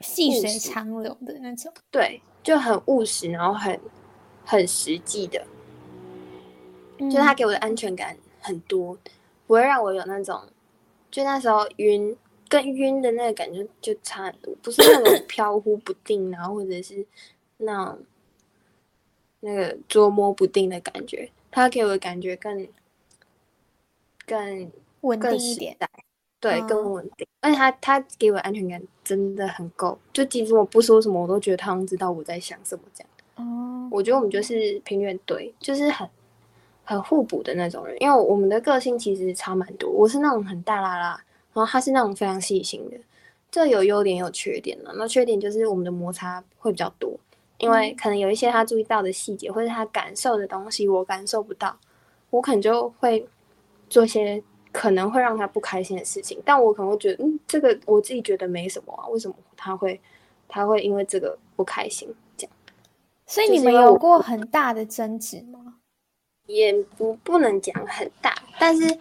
[0.00, 1.72] 细水长流的那种。
[1.90, 2.20] 对。
[2.42, 3.80] 就很务实，然后很
[4.44, 5.44] 很实际的，
[6.98, 8.96] 嗯、就他给我的安全感很多，
[9.48, 10.40] 不会让我有那种，
[11.10, 12.16] 就那时候晕
[12.48, 17.04] 跟晕的那个感觉就差很多，不是那种 飘忽不定，然后或者是
[17.56, 17.98] 那种
[19.40, 22.66] 那个捉摸不定的感觉，他给我的感觉更
[24.26, 24.70] 更
[25.02, 25.76] 稳定一点。
[26.38, 33.10] 对，更稳定，而且他他给我安全感真的很够，就即使我不说什么，我都觉得他能知道我在想什么这样。
[33.36, 36.08] 哦，我觉得我们就是平原对，就是很
[36.84, 39.90] 很互补的那种人，因为我们的个性其实差蛮多。
[39.90, 42.98] 我是那种很大啦啦，然后他是那种非常细心的，
[43.50, 44.92] 这有优点有缺点了。
[44.96, 47.18] 那缺点就是我们的摩擦会比较多，
[47.58, 51.78] 因为可能有一些他注意到的细节，或者他感受的东西我感受不到，
[52.30, 53.26] 我可能就会
[53.88, 54.42] 做些。
[54.72, 59.98] 可能会让他不开心的事情，但我可能会觉得，嗯，这个我自己觉得没什么啊，为什么他会，
[60.46, 62.14] 他会因为这个不开心？
[62.36, 62.52] 这样，
[63.26, 65.76] 所以你们有过很大的争执吗？
[66.44, 68.98] 也不不能讲很大，但是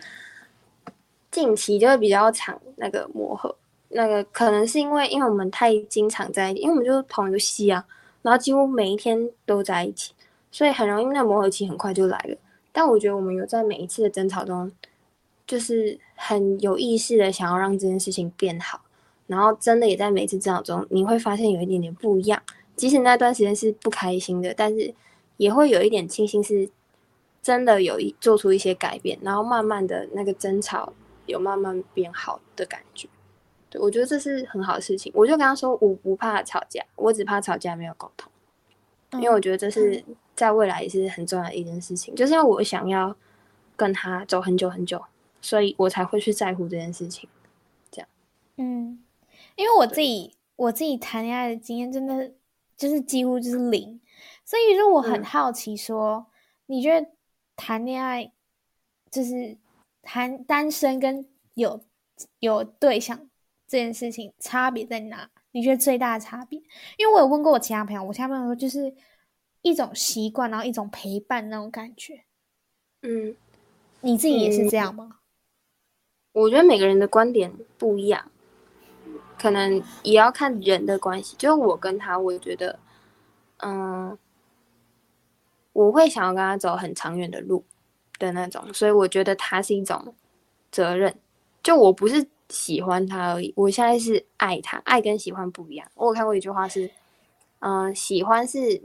[1.29, 3.53] 近期就会比较长那个磨合，
[3.89, 7.85] 那个可能是因为因为我们太经常在一起，因为我们就是同一个系啊，
[8.25, 10.11] 然后几乎每一天都在一起，
[10.51, 12.35] 所以很容易那磨合期很快就来了。
[12.71, 14.71] 但我觉得我们有在每一次的争吵中。
[15.47, 18.81] 就是很有意识的想要让这件事情变好，
[19.27, 22.41] 然后真的也在每次争吵中，你会发现有一点点不一样。
[22.75, 24.91] 即使那段时间是不开心的，但是
[25.37, 26.67] 也会有一点庆幸，是
[27.43, 30.91] 真的有一做出一些改变，然后慢慢的那个争吵
[31.27, 33.07] 有慢慢变好的感觉。
[33.75, 35.11] 对，我觉得这是很好的事情。
[35.13, 38.31] 我就跟他说，我不怕吵架，我只怕吵架没有沟通，
[39.13, 40.03] 因为我觉得这是
[40.35, 43.15] 在未来也是很重要的一件事情，就是因为我想要
[43.75, 45.03] 跟他走很久很久。
[45.41, 47.29] 所以我才会去在乎这件事情，
[47.91, 48.09] 这样。
[48.57, 48.99] 嗯，
[49.55, 52.31] 因为我自己我自己谈恋爱的经验真的
[52.75, 54.01] 就是几乎就是零，
[54.43, 56.25] 所以说我很好奇说，
[56.65, 57.07] 你觉得
[57.55, 58.31] 谈恋爱
[59.11, 59.55] 就是
[60.01, 61.79] 谈单身跟有
[62.39, 63.29] 有对象
[63.67, 65.29] 这件事情差别在哪？
[65.51, 66.59] 你觉得最大的差别？
[66.97, 68.93] 因为我有问过我其他朋友，我其他朋友说就是
[69.61, 72.25] 一种习惯，然后一种陪伴那种感觉。
[73.01, 73.35] 嗯，
[74.01, 75.09] 你自己也是这样吗？
[75.11, 75.19] 嗯
[76.35, 78.29] 我觉得每个人的观点不一样，
[79.37, 81.33] 可能也要看人的关系。
[81.37, 82.77] 就我跟他，我觉得，
[83.59, 84.17] 嗯，
[85.71, 87.63] 我会想要跟他走很长远的路
[88.19, 90.13] 的那种，所以我觉得他是一种
[90.69, 91.17] 责任。
[91.63, 94.77] 就我不是喜欢他而已，我现在是爱他。
[94.85, 95.85] 爱跟喜欢不一样。
[95.95, 96.89] 我有看过一句话是，
[97.59, 98.81] 嗯，喜欢是，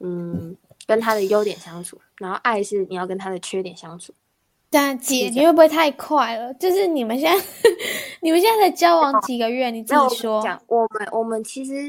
[0.00, 0.56] 嗯，
[0.86, 4.14] 跟他的优点相处，然后爱是你要跟他的缺点相处。
[4.70, 6.52] 但姐，你会不会太快了？
[6.54, 7.44] 就是你们现在，
[8.22, 9.70] 你们现在才交往几个月？
[9.70, 10.42] 你自己说。
[10.42, 11.88] 讲我们，我们其实，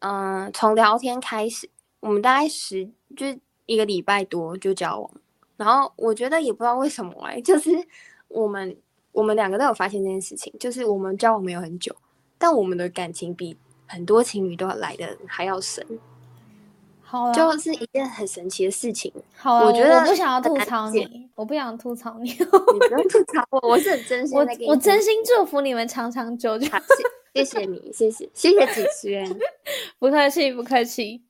[0.00, 1.68] 嗯、呃，从聊天开始，
[2.00, 3.26] 我们大概十就
[3.66, 5.10] 一个礼拜多就交往。
[5.58, 7.70] 然后我觉得也不知道为什么哎、欸，就是
[8.28, 8.76] 我们
[9.18, 11.92] 我们两个都有发现这件事情，就是我们交往没有很久，
[12.38, 15.84] 但我们的感情比很多情侣都要来的还要深。
[17.02, 19.12] 好，就是一件很神奇的事情。
[19.34, 24.56] 好，我觉得我不想要吐槽你，我不想吐槽你，你不用吐槽我， 我是很真心的。
[24.66, 26.68] 我我真心祝福你们长长久久。
[27.34, 29.38] 谢谢你，谢谢谢谢主持人，
[29.98, 31.22] 不客气不客气。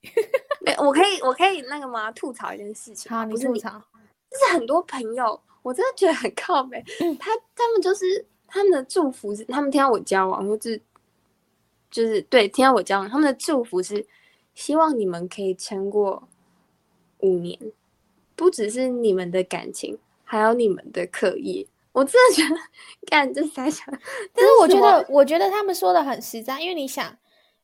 [0.78, 2.10] 我可以我可以那个吗？
[2.12, 3.10] 吐槽一件事情。
[3.10, 3.80] 好，你吐槽。
[4.38, 6.82] 就是很多朋友，我真的觉得很靠北。
[7.18, 10.80] 他他们就是他们的祝福是，他们听到我交往，或是
[11.90, 14.06] 就是对听到我交往，他们的祝福是
[14.54, 16.28] 希望你们可以撑过
[17.18, 17.58] 五年，
[18.36, 21.66] 不只是你们的感情，还有你们的课业。
[21.92, 22.60] 我真的觉得
[23.06, 23.84] 干这三项，
[24.32, 27.16] 但是我觉得，我觉得他们说的很实在，因为你想，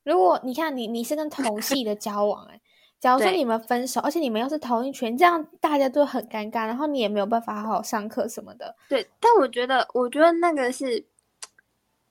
[0.03, 2.61] 如果你看你你是跟同系的交往、欸，哎，
[3.05, 8.75] 假如说你们分手，而且你们又是同一群，这样大家都很尴尬，然后你也没有办法好好上课什么的。
[8.89, 11.05] 对，但我觉得，我觉得那个是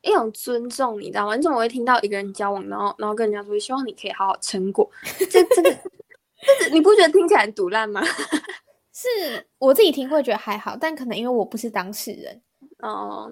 [0.04, 1.36] 一种尊重，你知道吗？
[1.36, 4.88] 你怎么会听到一个人交往，然后然后跟人家说希望你可以好好成果？
[5.32, 5.72] 这这个，
[6.60, 8.00] 这你不觉得听起来很毒烂吗？
[8.94, 9.08] 是
[9.58, 12.40] 我自己听会觉得还好，但可能因为我不是当事人，
[12.84, 13.32] 哦，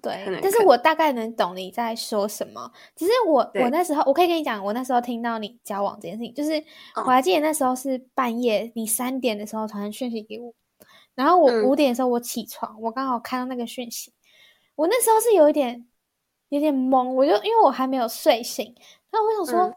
[0.00, 2.70] 对，但是我大概能懂你在说什么。
[2.94, 6.62] 其实我我那时候我可以跟你讲，我那时候听到你交往这件事情，就是
[6.96, 10.52] 我还记得那时候是半夜，你三点的时候传讯息给我，
[11.14, 14.12] 然后我五点的时候我起床，嗯、我刚好看到那个讯息，
[14.76, 15.86] 我那时候是有一点
[16.48, 18.74] 有点懵，我就因为我还没有睡醒，
[19.10, 19.66] 然后我想说。
[19.66, 19.74] 嗯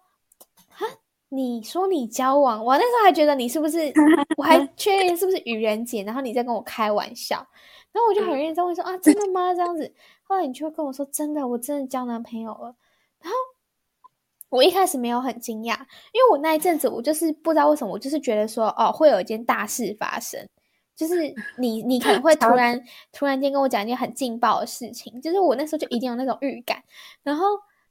[1.35, 3.91] 你说你交往，我那时候还觉得你是不是，
[4.37, 7.35] 我还 确认是不是愚人节，然后你在跟我开玩笑，
[7.91, 9.53] 然后我就很认真问说啊，真的吗？
[9.53, 9.93] 这样子，
[10.23, 12.75] 后来你就会跟我说真的，我真的交男朋友了。
[13.21, 13.35] 然后
[14.49, 15.77] 我一开始没有很惊讶，
[16.13, 20.47] 因为我那一阵子我就是不知道为什么，我就是觉得说哦，会有一件大事发生，
[20.95, 26.81] 就是你你可能会突然突然间跟我讲一件很劲爆的事情，就是我那时候就一定有那种预感，
[27.23, 27.45] 然后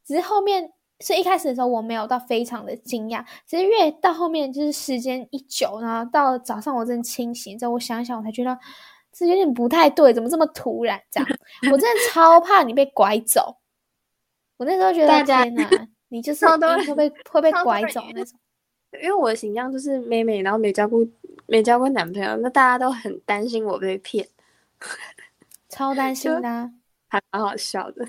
[0.04, 0.72] 只是后面。
[1.00, 8.56] 所以一开始的时候我没有到非常的惊讶，其实越到后面就是时间一久，然后到了早上我真的清醒之后，我想想，我才觉得
[9.12, 11.00] 这有点不太对，怎么这么突然？
[11.10, 11.28] 这样，
[11.72, 13.56] 我真的超怕你被拐走。
[14.56, 15.68] 我那时候觉得天哪，
[16.08, 16.46] 你就是
[16.86, 18.38] 会被会被拐走那种。
[19.02, 21.04] 因为我的形象就是妹妹，然后没交过
[21.46, 24.26] 没交过男朋友，那大家都很担心我被骗，
[25.68, 26.70] 超担心的啊，
[27.10, 28.06] 还蛮好笑的。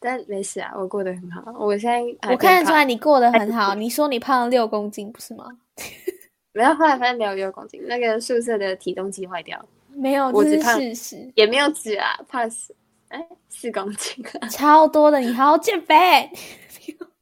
[0.00, 1.52] 但没事啊，我过得很好。
[1.58, 2.00] 我现在
[2.32, 3.74] 我看得出来你过得很好。
[3.74, 5.44] 你说你胖了六公斤，不是吗？
[6.52, 9.64] 没有，后来发现没有六公斤，那个宿舍的体重计坏掉。
[9.92, 12.74] 没有，我只胖事实，也没有脂啊，胖四
[13.08, 15.20] 哎四公斤， 超多的。
[15.20, 16.30] 你好好减肥。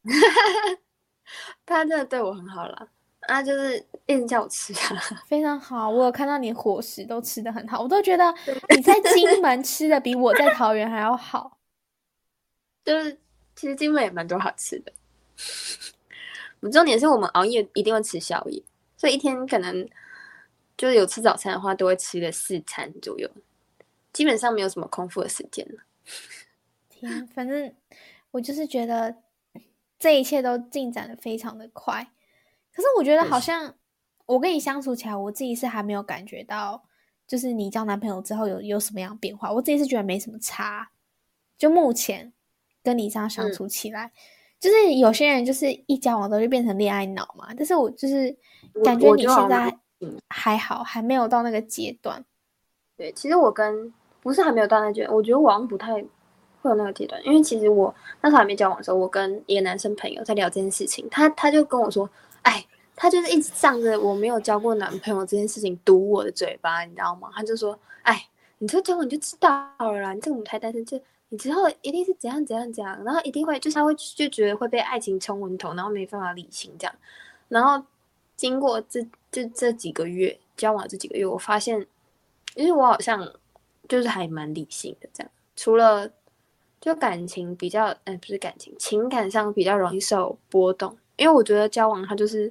[1.67, 2.89] 他真的对我很好了，
[3.27, 5.91] 啊，就是一直叫我吃啊，非常好。
[5.91, 8.33] 我有看到你伙食都吃的很好，我都觉得
[8.75, 11.58] 你在金门吃的比我在桃园还要好。
[12.89, 13.15] 就是
[13.55, 14.91] 其实金门也蛮多好吃的，
[16.61, 18.63] 我重点是我们熬夜一定会吃宵夜，
[18.97, 19.87] 所以一天可能
[20.75, 23.31] 就是有吃早餐的话，都会吃个四餐左右，
[24.11, 25.83] 基本上没有什么空腹的时间了。
[26.89, 27.75] 天，反正
[28.31, 29.15] 我就是觉得
[29.99, 32.11] 这一切都进展的非常的快，
[32.73, 33.75] 可是我觉得好像
[34.25, 36.83] 我跟你相处起来，我自己是还没有感觉到，
[37.27, 40.91] 就是你交男朋友之后有有什么样的变化，我自己是觉得没什么差，
[41.59, 42.33] 就目前。
[42.89, 44.13] 跟你这样相处起来，嗯、
[44.59, 47.49] 就是有些人就是一交往之后就变成恋爱脑嘛。
[47.55, 48.35] 但是我就是
[48.83, 49.79] 感觉你现在
[50.31, 52.25] 还好，还没有到那个阶段。
[52.97, 55.93] 对，其实我跟不是还没有到那阶段，我觉得我好像不太
[56.63, 62.09] 会有那个阶段，因为其实我那时候还没交往的时候，我跟一个男生朋友在聊这件事情，他他就跟我说，
[62.41, 62.65] 哎，
[62.97, 67.29] 他就是一直仗着我没有交过男朋友这件事情堵我的嘴巴，你知道吗？
[67.35, 70.99] 他就说，哎，你这交往你就知道了啦，你这个母胎单身就。
[71.31, 76.95] 你之后一定是怎样怎样怎样，然后一定会就是他会就觉得会被爱情冲昏头，然后没办法理清这样。
[77.49, 77.85] 然后
[78.37, 81.87] 经过这就这几个月交往这几个月，我发现，
[82.55, 83.31] 因为我好像
[83.89, 86.11] 就是还蛮理性的这样，除了
[86.81, 90.97] 就感情比较，哎，不是感情，情感上比较容易受波动。
[91.17, 92.51] 因为我觉得交往他就是，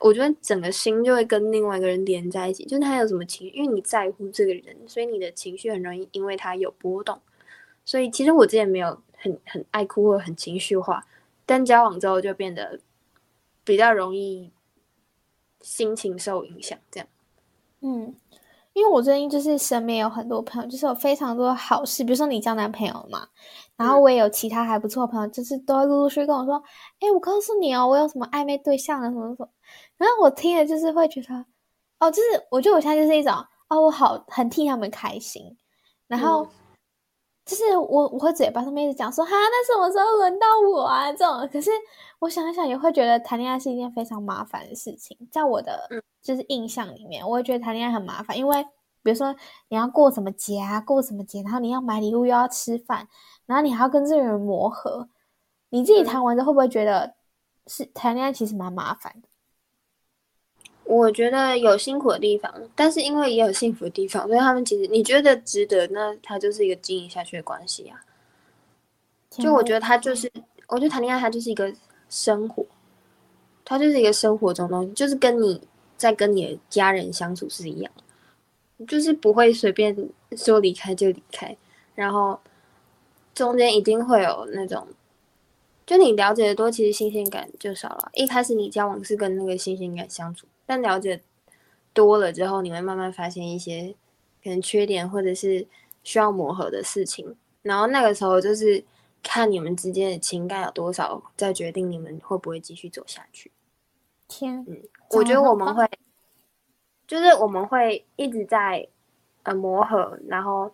[0.00, 7.20] 我觉得整个心就会跟另外一个人连在一起，就是他有什么情绪，因为你在乎这个人，所以你的情绪很容易因为他有波动。
[7.84, 11.06] 所以其实我之前没有很很爱哭或很情绪化，
[11.44, 12.80] 但交往之后就变得
[13.62, 14.50] 比较容易
[15.60, 17.06] 心情受影响，这样。
[17.80, 18.14] 嗯，
[18.72, 23.28] 因为我最近就是身边有很多朋友，就是有非常多好事，比如说你交男朋友嘛，
[23.76, 26.62] 然后我也有其他还不错的朋友，就是都会陆陆续续跟我说，
[27.00, 29.48] 哎、我告诉你哦，我有什么暧昧对象了什么什么，
[29.98, 31.44] 然后我听了就是会觉得，
[31.98, 33.32] 哦，就是我觉得我现在就是一种，
[33.68, 35.56] 哦，我好很替他们开心，
[36.06, 36.44] 然后。
[36.44, 36.48] 嗯
[37.44, 41.12] 就是我我会嘴巴上面一直讲说哈，那什么时候轮到我啊？
[41.12, 41.70] 这种，可是
[42.18, 45.88] 我想一想也会觉得谈恋爱是一件非常麻烦的事情，在我的
[46.22, 48.62] 就是印象里面，我会觉得谈恋爱很麻烦，因为
[49.02, 49.34] 比如说
[49.68, 53.06] 你要过什么节啊，过什么节，然后你要买礼物又要吃饭，
[53.44, 55.08] 然后你还要跟这个人磨合，
[55.68, 57.14] 你自己谈完之后会不会觉得
[57.66, 59.28] 是谈恋爱其实蛮麻烦的？
[60.84, 68.00] 我觉得有辛苦的地方，但是因为也有幸福的地方，所以他们其实你觉得值得，那它就是一个经营下去的关系啊。
[69.30, 70.30] 就我觉得他就是，
[70.68, 71.72] 我觉得谈恋爱它就是一个
[72.08, 72.64] 生活，
[73.64, 75.60] 它就是一个生活中的东西，就是跟你
[75.96, 77.92] 在跟你的家人相处是一样，
[78.86, 79.96] 就是不会随便
[80.36, 81.56] 说离开就离开，
[81.96, 82.38] 然后
[83.34, 84.86] 中间一定会有那种，
[85.84, 88.10] 就你了解的多，其实新鲜感就少了。
[88.14, 90.46] 一开始你交往是跟那个新鲜感相处。
[90.66, 91.22] 但了解
[91.92, 93.94] 多了之后，你会慢慢发现一些
[94.42, 95.66] 可能缺点，或者是
[96.02, 97.36] 需要磨合的事情。
[97.62, 98.84] 然后那个时候就是
[99.22, 103.50] 看你们之间的情感有多少，再决定你们会不会继续走下去。
[104.28, 105.88] 天，嗯，我觉得我们会，
[107.06, 108.86] 就是我们会一直在
[109.44, 110.70] 呃磨合，然后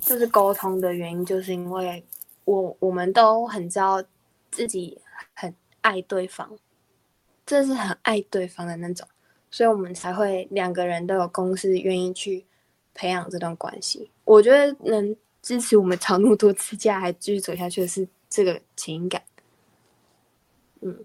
[0.00, 2.04] 就是沟通的原因，就是因为
[2.44, 4.02] 我我们都很知道
[4.50, 5.00] 自己
[5.34, 6.58] 很爱对方。
[7.46, 9.06] 这是很爱对方的那种，
[9.50, 12.46] 所以我们才会两个人都有公司，愿意去
[12.94, 14.10] 培养这段关系。
[14.24, 19.22] 我觉得能支持我们吵那么多次架，还继续走下去的是这个情感。
[20.80, 21.04] 嗯，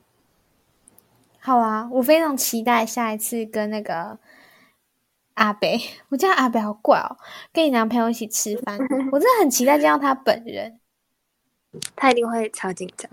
[1.39, 4.17] 好啊，我非常期待下一次跟那个
[5.33, 5.79] 阿北，
[6.09, 7.17] 我叫阿北好怪哦，
[7.51, 8.77] 跟你男朋友一起吃饭，
[9.11, 10.79] 我真的很期待见到他本人。
[11.95, 13.11] 他一定会超紧张。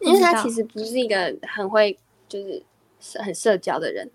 [0.00, 1.98] 因为他其实不是一个很会，
[2.28, 2.62] 就是
[3.18, 4.10] 很社交的人。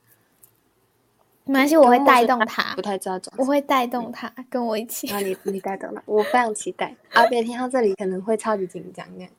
[1.45, 2.73] 没关系，我会带动他。
[2.75, 5.07] 不太知道怎么，我会带动他跟我一起。
[5.11, 6.95] 那你你带动了，我非常期待。
[7.11, 9.29] 阿别听到这里可能会超级紧张，这样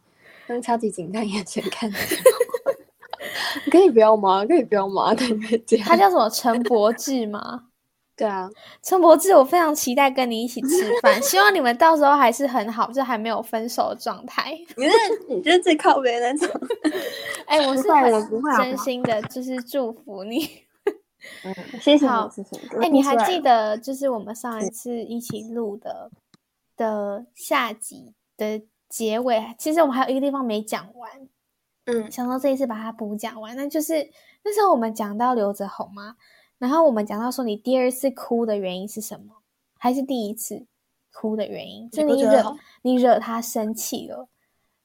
[0.49, 2.75] 用超级紧张眼神看着我。
[3.73, 4.45] 可以不要吗？
[4.45, 5.15] 可以不要吗？
[5.17, 5.79] 对不对？
[5.79, 6.29] 他叫什么？
[6.29, 7.65] 陈柏志吗？
[8.17, 8.49] 对啊，
[8.81, 14.57] 陈柏志，我非常期待跟你一起吃饭，希望你们到时候还是很好，就还没有分手的状态。
[14.77, 14.93] 你是
[15.29, 16.61] 你就是最靠北的那种。
[17.47, 20.49] 哎、欸，我是很真心的，就是祝福你。
[21.43, 22.07] 嗯，谢谢。
[22.07, 22.57] 好，谢谢。
[22.77, 26.11] 哎、欸，你还记得就是我们上一次一起录的
[26.77, 29.43] 的下集的结尾？
[29.59, 31.11] 其实我们还有一个地方没讲完，
[31.87, 33.57] 嗯，想说这一次把它补讲完。
[33.57, 34.09] 那就是
[34.45, 36.15] 那时候我们讲到刘泽宏吗？
[36.59, 39.35] 然后我们讲到说，你第二次哭的原因是什么？
[39.79, 40.65] 还是第一次
[41.13, 41.91] 哭的原因？
[41.93, 44.29] 是你惹你惹他生气了。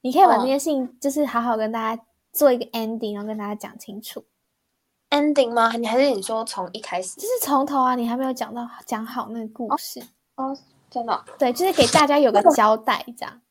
[0.01, 4.25] 你可以把这件事情，就是好好跟大家做一个 ending，然后跟大家讲清楚。
[5.09, 5.71] ending 吗？
[5.75, 7.15] 你还是你说从一开始？
[7.15, 9.99] 就是从头啊，你还没有讲到讲好那个故事
[10.35, 10.57] 哦，哦，
[10.89, 11.25] 真的？
[11.37, 13.41] 对，就是给大家有个交代，这样。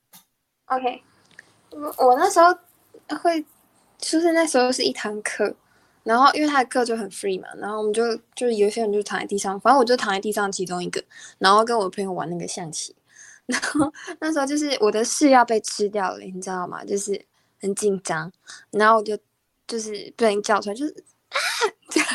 [0.66, 1.02] OK，
[1.70, 2.46] 我那时候
[3.22, 3.44] 会，
[3.98, 5.54] 就是那时候是一堂课。
[6.04, 11.02] 然后因为他的课就很 free 嘛，然后我们就就是有些人就躺在地上，反正我就躺在地上其中一个，
[11.38, 12.94] 然后跟我朋友玩那个象棋。
[13.46, 13.90] 然后
[14.20, 16.84] 那时候就是我的事要被吃掉了，你知道吗？
[16.84, 17.24] 就是
[17.62, 18.30] 很紧张，
[18.70, 19.18] 然后我就
[19.66, 20.92] 就是不小心叫出来，就是
[21.30, 21.38] 啊，
[21.88, 22.08] 这样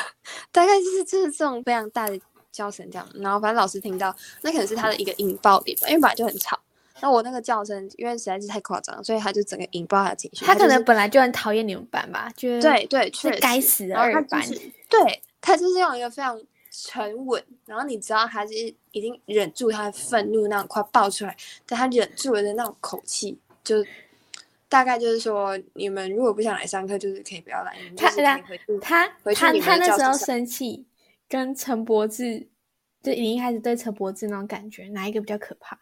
[0.52, 2.20] 大概就是就是这种非常大的
[2.52, 3.10] 叫声这样。
[3.16, 6.60] 然后反正老师听到，那可能是他的一个引爆点吧，因为本来就很吵。
[7.02, 10.46] 那我那个叫声，因为实在是太夸张，所以他就整个引爆他的情绪。
[10.46, 14.42] 他可能本来就很讨厌你们班吧，就是对对，是该死的二班。
[14.90, 16.40] 对，他就是用一个非常
[16.72, 18.54] 沉稳，然后你知道他是
[18.92, 21.36] 已经忍住他的愤怒那种快爆出来，
[21.66, 23.84] 但他忍住了的那种口气，就
[24.70, 27.76] 大概就是说，你们如果不想来上课，就是可以不要来。
[27.98, 28.10] 他
[28.82, 30.86] 他他他那时候生气，
[31.28, 32.48] 跟陈柏志
[33.02, 35.78] 就已经开始对陈柏志那种感觉，哪一个比较可怕？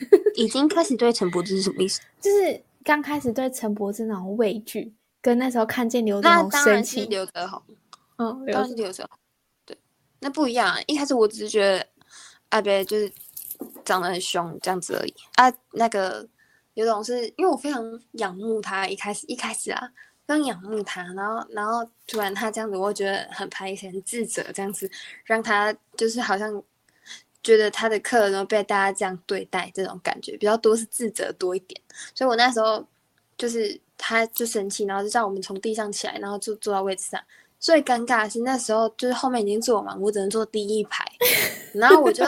[0.36, 2.00] 已经开始对陈柏芝是什么意思？
[2.20, 7.04] 就是刚开始对陈柏芝那种畏惧，跟那时候看见刘德宏生气。
[7.06, 7.62] 刘德宏，
[8.16, 9.18] 嗯，当然是刘德宏。
[9.64, 9.78] 对，
[10.20, 10.78] 那不一样啊。
[10.86, 11.86] 一开始我只是觉得
[12.48, 13.12] 阿伯就是
[13.84, 15.52] 长得很凶这样子而已啊。
[15.72, 16.26] 那个
[16.74, 19.88] 刘总是因为我非常仰慕他，一开始一开始啊，
[20.26, 24.90] 非常仰慕他，然后然后突然他这样子，我会觉得很排斥、很自责，这样子
[25.24, 26.62] 让他就是好像。
[27.42, 31.80] 觉得他的课都被大家这样对待，这种感觉比较多是自责多一点，
[32.14, 32.84] 所以我那时候
[33.36, 37.20] 就是他就生气，然后就叫我们从地上起来，然后就坐到位置上。
[37.58, 41.04] 最尴尬的是那时候就是后面已经坐满，我只能坐第一排，
[41.74, 42.24] 然后我就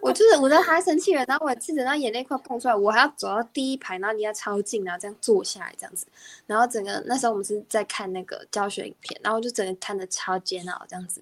[0.00, 6.06] 我就是我在他生气了，然后我自责，然后眼泪快蹦出来，我还要走到第一排，然后离他超近，然后这样坐下来这样子，
[6.46, 11.20] 然后整个那时候我们是在看那个教学影片，然后就整个看的超煎熬这样子，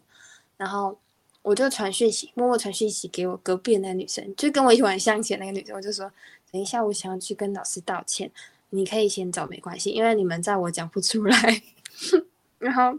[0.56, 0.98] 然后。
[1.46, 6.10] 我就传讯息，默默传讯息给我隔壁的那个女生，就跟我一起玩象棋那个女生，我就说，
[6.50, 8.28] 等一下我想要去跟老师道歉，
[8.70, 11.62] 你可以先走没关系，因为你们在我讲不出来。
[12.58, 12.98] 然后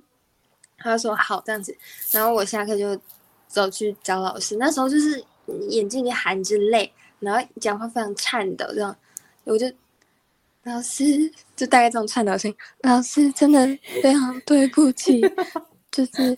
[0.78, 1.78] 他说好这样子，
[2.12, 2.98] 然后我下课就
[3.50, 5.22] 走去找老师，那时候就是
[5.68, 6.90] 眼睛里含着泪，
[7.20, 8.96] 然后讲话非常颤抖，这样
[9.44, 9.70] 我就
[10.64, 11.04] 老师
[11.54, 13.68] 就大概这种颤抖声，老师真的
[14.02, 15.20] 非常对不起，
[15.92, 16.38] 就是。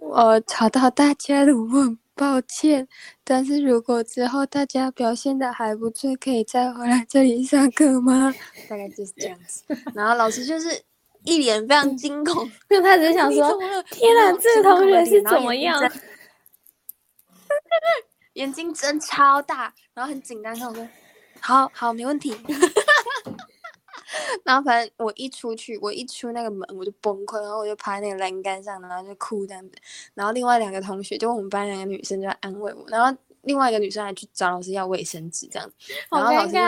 [0.00, 2.86] 我吵到大家了，我很抱歉。
[3.22, 8.34] 但是如果之后大家表现的还不错，可以再回来这里上课吗？
[8.68, 9.62] 大概就是这样子。
[9.94, 10.80] 然后老师就是
[11.24, 13.58] 一脸非常惊恐， 因为他只想 说
[13.90, 15.80] ：“天哪，这个同学是怎么样？”
[18.34, 20.88] 眼睛睁超大，然后很紧张，跟我说
[21.40, 22.36] ：“好好，没问题。”
[24.44, 29.72] 然后反正我一出去，我一出那个门我就崩溃，然后我就趴在那个栏杆上，然后就哭这样子。
[30.14, 35.74] 然后另外两个同学，就我们班两个女生就在安慰我，然后另外一个女生还去找老师要卫生纸这样子。
[36.10, 36.60] 然后老师就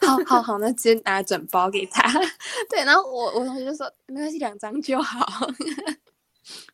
[0.06, 2.02] 好好好，那直接拿整包给他。
[2.70, 5.46] 对，然后我我同学就说没关系，两张就好。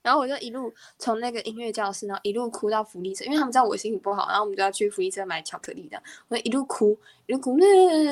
[0.03, 6.03] 然后我就一路从那个音乐教室，然后一路哭到福利社，因为他们知道我心情不好，然后我们就要去福利社买巧克力这样。
[6.29, 7.57] 我就一路哭，一路哭，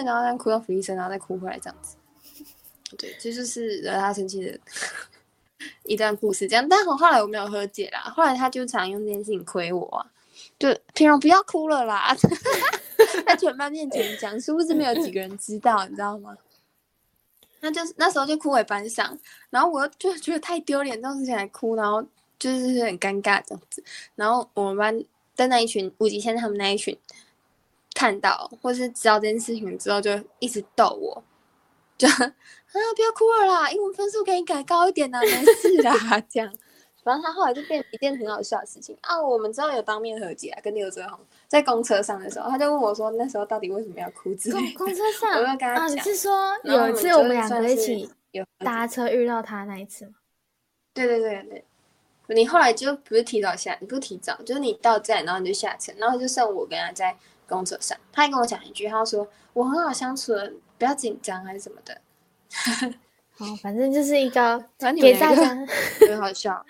[0.04, 1.96] 然后再哭到福利社，然后再哭回来这样子。
[2.96, 4.58] 对，这就是惹他生气的
[5.84, 6.66] 一段故事，这样。
[6.68, 10.06] 但我后来我没有和解啦，后来他就常用这件事情亏我，
[10.58, 12.16] 就平常不要哭了啦，
[13.26, 16.34] 在全班面前讲，是不是没有几个人知道，你知道吗？
[17.60, 19.18] 那就是那时候就哭回班上，
[19.50, 22.02] 然后我就觉得太丢脸，这种事情还哭，然后
[22.38, 23.82] 就是很尴尬这样子。
[24.14, 25.04] 然后我们班
[25.34, 26.96] 在那一群五级生他们那一群
[27.94, 31.22] 看到或是知道这件事情之后，就一直逗我。
[31.96, 32.14] 就 啊，
[32.94, 36.20] 不要哭了啦，英文分数可以改高一点呢，没事啦。
[36.28, 36.54] 这样，
[37.02, 39.20] 反正他后来就变一件很好笑的事情啊。
[39.20, 44.72] 我们之后有当面和解啊，跟刘泽宏在公车上的时候，他就问我说，那时候到底为什么要哭之类？
[44.72, 50.12] 公公车上，我要跟他讲，啊，你是说有一次我们两个一起有搭车遇到他那一次吗？
[50.94, 51.64] 对对对对，
[52.34, 57.16] 你后来就不是提早下，你不是提早，就是你到站，然后你就下车，然后就剩我跟他在
[57.48, 60.52] 公车上，他还跟我讲一句，他说我很好相处的。
[60.78, 62.00] 不要紧张还是什么的，
[63.38, 64.58] 好，反正就是一个
[65.00, 65.44] 给大家
[66.08, 66.66] 很好笑，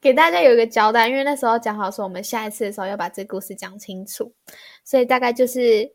[0.00, 4.32] 给大家有一个交代，因为那时候讲好说我们下一次的时候要把这故事讲清楚，
[4.84, 5.90] 所以大概就是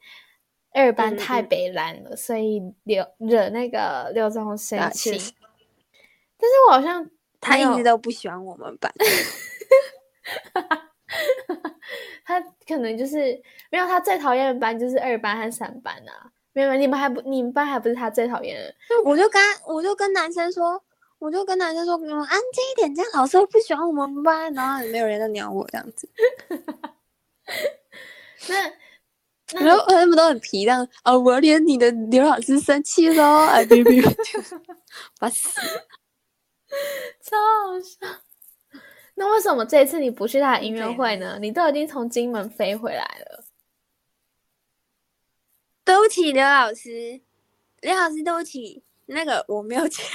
[0.74, 5.12] 二班太北烂了，嗯嗯，所以刘惹那个刘宗生气，
[6.38, 7.10] 但是我好像
[7.40, 8.94] 他一直都不喜欢我们班
[12.26, 13.42] 他可能就是
[13.72, 16.30] 没有他最讨厌的班就是二班和三班啊。
[16.60, 18.76] 没有，你们还不，你们班还不是他最讨厌的。
[19.06, 20.82] 我就跟我就跟男生说，
[21.18, 26.10] 我就跟男生说，你们安静一点，这样老师会不喜欢我们班，然后也没有人在鸟我这样子。
[28.50, 34.12] 那，然后他们都很皮，这样啊，我连你的刘老师生气了，哎，别别别，
[35.18, 35.50] 烦死，
[37.24, 37.38] 超
[37.68, 38.08] 好笑。
[39.16, 41.38] 那为什么这一次你不去他的音乐会呢？
[41.42, 43.44] 你都已经从金门飞回来了。
[45.90, 47.20] 对不起，刘老师，
[47.82, 50.06] 刘老师，对不起，那个我没有钱，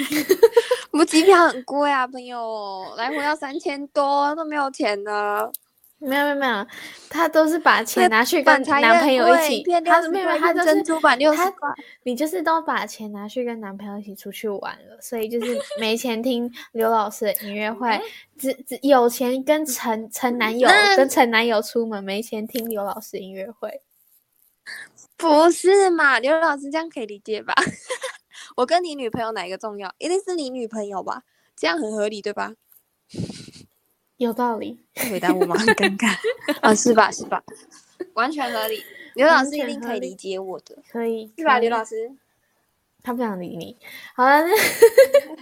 [0.93, 5.51] 我机票很贵啊，朋友，来回要三千多，都没有钱呢。
[5.99, 6.67] 没有没有没有，
[7.09, 11.69] 他都是把钱拿去跟男朋友一起，他是妹妹，他就是珍珠板六十块，
[12.05, 17.99] 你就是都把钱拿去跟男朋友一起出去玩了，所以就是没钱听刘老师的音乐会，
[18.39, 23.81] 只只有钱跟陈陈男友跟陈男友出门，没钱听刘老师音乐会。
[25.17, 27.55] 不是嘛，刘老师这样可以理解吧？
[28.57, 29.95] 我跟你女朋友哪一个重要？
[29.99, 31.23] 一定是你女朋友吧？
[31.57, 32.53] 这样很合理对吧？
[34.17, 34.85] 有道理。
[35.11, 35.57] 回答我吗？
[35.57, 36.15] 很尴尬
[36.61, 37.11] 啊，是吧？
[37.11, 37.43] 是吧？
[38.15, 38.83] 完全合理。
[39.15, 41.59] 刘老师一定可以理解我的，可以是吧？
[41.59, 42.13] 刘老师，
[43.03, 43.77] 他不想理你。
[44.15, 44.45] 好了，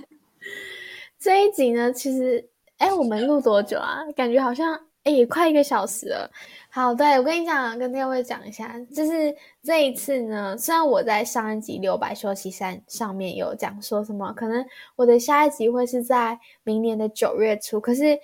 [1.19, 1.93] 这一集呢？
[1.93, 4.05] 其实，哎，我们录多久啊？
[4.15, 4.87] 感觉好像。
[5.05, 6.31] 哎，也快一个小时了。
[6.75, 14.65] 好，对，我跟你讲，跟各位讲一下，就是这一次呢，虽然我在上一集留白休息三上面有讲说什么，可能
[14.97, 18.19] 我的下一集会是在明年的九月初，可是，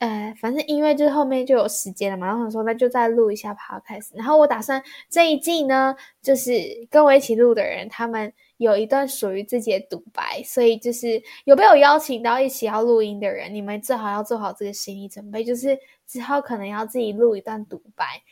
[0.00, 4.10] 呃，反正因为就是后面就有时间了嘛，然后说那就再录一下 podcast。
[4.12, 6.52] 然后我打算这一季呢，就是
[6.90, 8.30] 跟我一起录的人，他们。
[8.58, 15.78] 有一段属于自己的独白，所以就是有没有邀请到一起要录音的人，你们最好要做好这个心理准备，就是
[16.08, 18.22] 之后可能要自己录一段独白。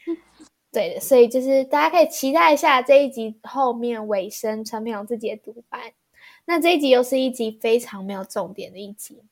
[0.72, 5.94] 对的，所以就是大家可以期待一下这一集后面尾声，陈品荣自己的独白。
[6.44, 9.22] 那这一集又是一集非常没有重点的一集，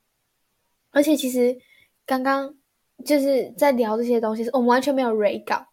[0.91, 1.57] 而且其实
[2.07, 2.55] 刚刚
[3.05, 5.67] 就是在聊这些东西，我们完全没有 re 稿，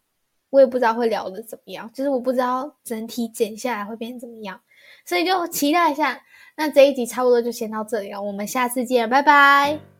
[0.50, 4.60] 我也不知道会聊得怎么样，就是我不知道整体剪下来会变成怎么样，
[5.04, 6.22] 所以就期待一下。
[6.54, 9.91] 那这一集差不多就先到这里了，我们下次见，拜拜。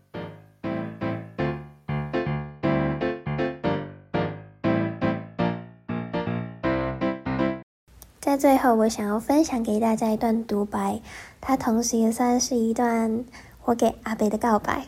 [8.32, 11.02] 在最后，我想要分享给大家一段独白，
[11.42, 13.26] 它同时也算是一段
[13.66, 14.86] 我给阿北的告白，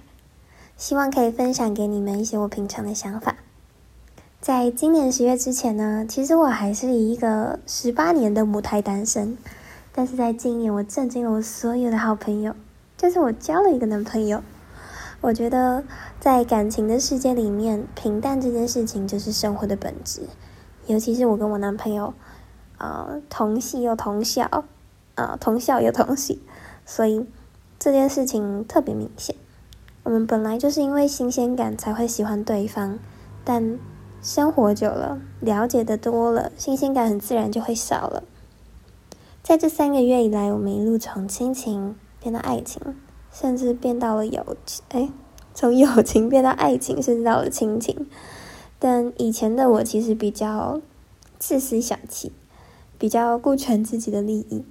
[0.79, 3.37] 希望可以分享给你们一些我平常的想法。
[4.41, 9.37] 在今年十月之前呢，其实我还是一个十八年的母胎单身，
[9.93, 12.57] 但是在今年我震惊了我所有的好朋友，
[12.97, 14.43] 就是我交了一个男朋友。
[15.21, 15.85] 我觉得
[16.19, 20.23] 在感情的世界里面，平淡这件事情就是生活的本质，
[20.87, 22.15] 尤其是我跟我男朋友。
[22.79, 24.65] 呃，同系又同校，
[25.15, 26.43] 啊、同校又同系，
[26.85, 27.27] 所以
[27.79, 29.37] 这件事情特别明显。
[30.03, 32.99] 我们本来就是因为新鲜感才会喜欢对方，
[33.45, 33.79] 但
[34.21, 38.23] 生活久了，了解的多了，新鲜感很自然就会少了。
[39.43, 42.81] 在这三个月以来，我们一路从亲情变到爱情，
[43.31, 45.11] 甚至变到了友情，哎，
[45.55, 48.07] 从友情变到爱情，甚至到了亲情。
[48.79, 50.81] 但以前的我其实比较
[51.39, 52.33] 自私小气。
[52.99, 54.65] 比较顾全自己的利益，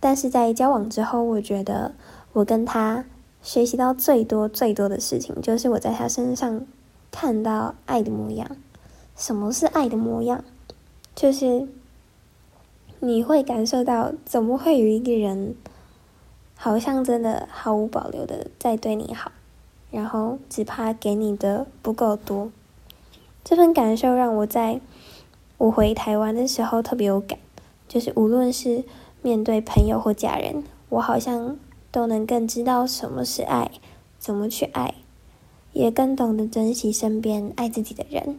[0.00, 1.94] 但是在交往之后，我觉得
[2.32, 3.04] 我跟他
[3.42, 6.66] 学习到最多最多的事情，就是我在他身上
[7.10, 8.56] 看到爱的模样。
[9.16, 10.42] 什么是爱的模样？
[11.14, 11.68] 就是
[13.00, 15.54] 你会感受到，怎么会有一个人，
[16.56, 19.32] 好像真的毫无保留的在对你好，
[19.90, 22.50] 然后只怕给你的不够多。
[23.44, 24.80] 这份感受让我在
[25.58, 27.38] 我回台湾的时候特别有感。
[27.90, 28.84] 就是无论是
[29.20, 31.58] 面对朋友或家人，我好像
[31.90, 33.68] 都能更知道什么是爱，
[34.16, 34.94] 怎么去爱，
[35.72, 38.38] 也更懂得珍惜身边爱自己的人。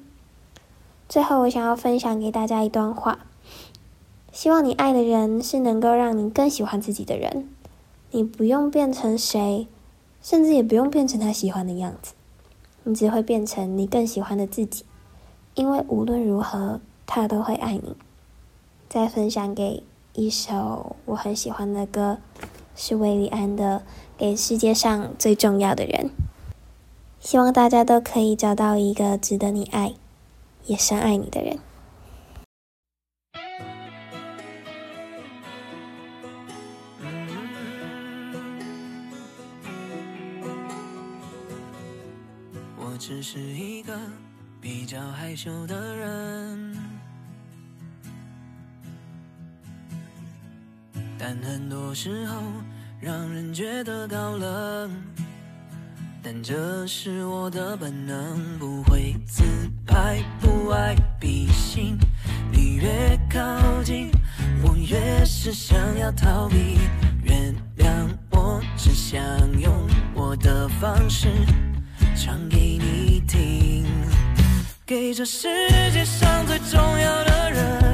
[1.10, 3.26] 最后，我想要分享给大家一段话：
[4.32, 7.50] 希望你爱的人是能够让你更喜欢自己的人。
[8.12, 9.68] 你不用变成谁，
[10.22, 12.14] 甚至也不用变成他喜欢的样子，
[12.86, 14.86] 你只会变成你更喜欢的自己。
[15.56, 17.98] 因为无论如何，他都会爱你。
[18.92, 22.18] 再分享给一首我很喜欢的歌，
[22.76, 23.80] 是韦礼安的
[24.18, 26.10] 《给世界上最重要的人》。
[27.22, 29.94] 希望大家都可以找到一个值得你爱，
[30.66, 31.58] 也深爱你的人。
[42.78, 43.98] 我只是一个
[44.60, 46.91] 比较害羞的人。
[51.24, 52.36] 但很多时候
[53.00, 54.92] 让人觉得高冷，
[56.24, 59.44] 但这是我的本能，不会自
[59.86, 61.96] 拍，不爱比心。
[62.52, 64.10] 你越靠近，
[64.64, 66.80] 我越是想要逃避。
[67.22, 69.22] 原谅我，只想
[69.60, 69.72] 用
[70.16, 71.28] 我的方式
[72.16, 73.86] 唱给你听，
[74.88, 75.48] 给这世
[75.92, 77.91] 界上最重要的人。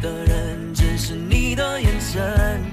[0.00, 2.67] 的人，只是你的眼神。